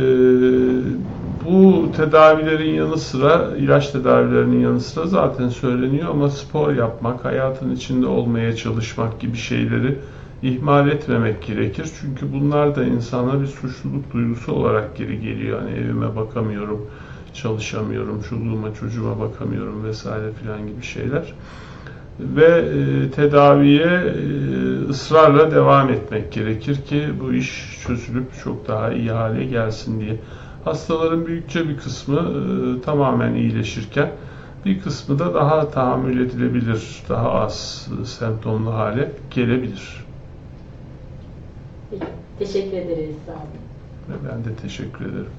bu 1.46 1.92
tedavilerin 1.98 2.74
yanı 2.74 2.98
sıra, 2.98 3.48
ilaç 3.58 3.92
tedavilerinin 3.92 4.60
yanı 4.60 4.80
sıra 4.80 5.08
zaten 5.08 5.50
söyleniyor 5.50 6.10
ama 6.10 6.30
spor 6.30 6.74
yapmak, 6.74 7.26
hayatın 7.26 7.76
içinde 7.76 8.08
olmaya 8.08 8.56
çalışmak 8.56 9.20
gibi 9.20 9.38
şeyleri 9.38 9.98
ihmal 10.42 10.88
etmemek 10.88 11.42
gerekir. 11.42 11.90
Çünkü 12.02 12.34
bunlar 12.34 12.76
da 12.76 12.84
insana 12.84 13.42
bir 13.42 13.48
suçluluk 13.48 14.14
duygusu 14.14 14.52
olarak 14.52 14.98
geri 14.98 15.22
geliyor. 15.22 15.60
Hani 15.60 15.72
evime 15.72 16.16
bakamıyorum, 16.16 16.88
çalışamıyorum, 17.34 18.22
çoluğuma 18.30 18.74
çocuğuma 18.74 19.20
bakamıyorum 19.20 19.84
vesaire 19.84 20.32
filan 20.32 20.68
gibi 20.68 20.82
şeyler. 20.82 21.34
Ve 22.20 22.46
e, 22.46 23.12
tedaviye 23.12 23.86
e, 23.86 24.90
ısrarla 24.90 25.52
devam 25.52 25.90
etmek 25.90 26.32
gerekir 26.32 26.76
ki 26.76 27.04
bu 27.22 27.34
iş 27.34 27.80
çözülüp 27.88 28.44
çok 28.44 28.68
daha 28.68 28.94
iyi 28.94 29.12
hale 29.12 29.46
gelsin 29.46 30.00
diye. 30.00 30.18
Hastaların 30.66 31.26
büyükçe 31.26 31.70
bir 31.70 31.78
kısmı 31.78 32.20
e, 32.20 32.82
tamamen 32.82 33.34
iyileşirken 33.34 34.10
bir 34.66 34.82
kısmı 34.82 35.20
da 35.20 35.34
daha 35.34 35.70
tahammül 35.70 36.20
edilebilir, 36.20 37.04
daha 37.10 37.32
az 37.32 37.88
e, 38.02 38.06
semptomlu 38.06 38.74
hale 38.74 39.12
gelebilir. 39.32 40.07
Teşekkür 42.40 42.78
ederiz 42.78 43.16
sağ 43.26 43.32
olun. 43.32 44.22
Ben 44.30 44.46
de 44.46 44.56
teşekkür 44.62 45.06
ederim. 45.06 45.32